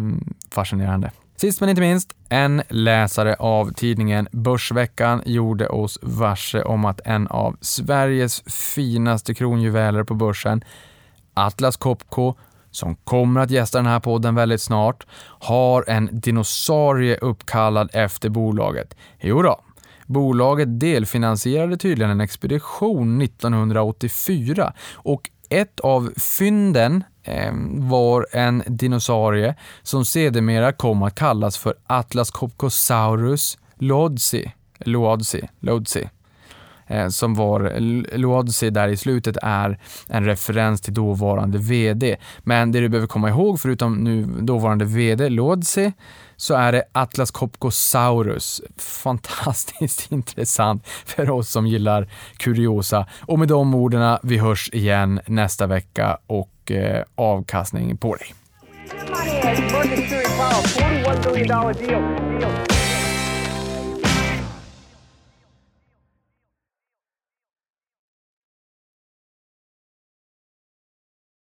fascinerande. 0.51 1.11
Sist 1.35 1.59
men 1.59 1.69
inte 1.69 1.81
minst, 1.81 2.13
en 2.29 2.61
läsare 2.69 3.35
av 3.35 3.73
tidningen 3.73 4.27
Börsveckan 4.31 5.21
gjorde 5.25 5.67
oss 5.67 5.99
varse 6.01 6.63
om 6.63 6.85
att 6.85 7.01
en 7.05 7.27
av 7.27 7.57
Sveriges 7.61 8.41
finaste 8.75 9.33
kronjuveler 9.33 10.03
på 10.03 10.13
börsen, 10.13 10.63
Atlas 11.33 11.77
Copco, 11.77 12.33
som 12.71 12.95
kommer 12.95 13.41
att 13.41 13.51
gästa 13.51 13.77
den 13.77 13.85
här 13.85 13.99
podden 13.99 14.35
väldigt 14.35 14.61
snart, 14.61 15.05
har 15.39 15.89
en 15.89 16.09
dinosaurie 16.11 17.17
uppkallad 17.17 17.89
efter 17.93 18.29
bolaget. 18.29 18.95
Jo 19.19 19.41
då, 19.41 19.61
bolaget 20.09 20.79
delfinansierade 20.79 21.77
tydligen 21.77 22.11
en 22.11 22.21
expedition 22.21 23.21
1984 23.21 24.73
och 24.93 25.29
ett 25.49 25.79
av 25.79 26.13
fynden 26.17 27.03
eh, 27.23 27.53
var 27.77 28.27
en 28.31 28.63
dinosaurie 28.67 29.55
som 29.83 30.05
sedermera 30.05 30.71
kom 30.71 31.03
att 31.03 31.15
kallas 31.15 31.57
för 31.57 31.73
Atlas 31.87 32.31
Copcosaurus 32.31 33.57
lodzi, 33.77 34.51
lodzi, 34.79 35.49
lodzi 35.59 36.09
eh, 36.87 37.07
som 37.07 37.35
var 37.35 37.65
eh, 37.65 37.81
Luodzi 38.19 38.69
där 38.69 38.87
i 38.87 38.97
slutet 38.97 39.37
är 39.41 39.79
en 40.07 40.25
referens 40.25 40.81
till 40.81 40.93
dåvarande 40.93 41.57
VD. 41.57 42.17
Men 42.39 42.71
det 42.71 42.79
du 42.79 42.89
behöver 42.89 43.07
komma 43.07 43.29
ihåg, 43.29 43.59
förutom 43.59 43.95
nu 43.95 44.25
dåvarande 44.41 44.85
VD 44.85 45.29
Luodzi, 45.29 45.93
så 46.39 46.53
är 46.53 46.71
det 46.71 46.83
Atlas 46.91 47.31
Copcosaurus. 47.31 48.61
Fantastiskt 48.77 50.11
intressant 50.11 50.87
för 50.87 51.29
oss 51.29 51.49
som 51.49 51.67
gillar 51.67 52.07
kuriosa. 52.37 53.05
Och 53.21 53.39
med 53.39 53.47
de 53.47 53.75
orden, 53.75 54.17
vi 54.23 54.37
hörs 54.37 54.69
igen 54.73 55.19
nästa 55.25 55.67
vecka 55.67 56.17
och 56.27 56.71
eh, 56.71 57.03
avkastning 57.15 57.97
på 57.97 58.15
dig. 58.15 58.33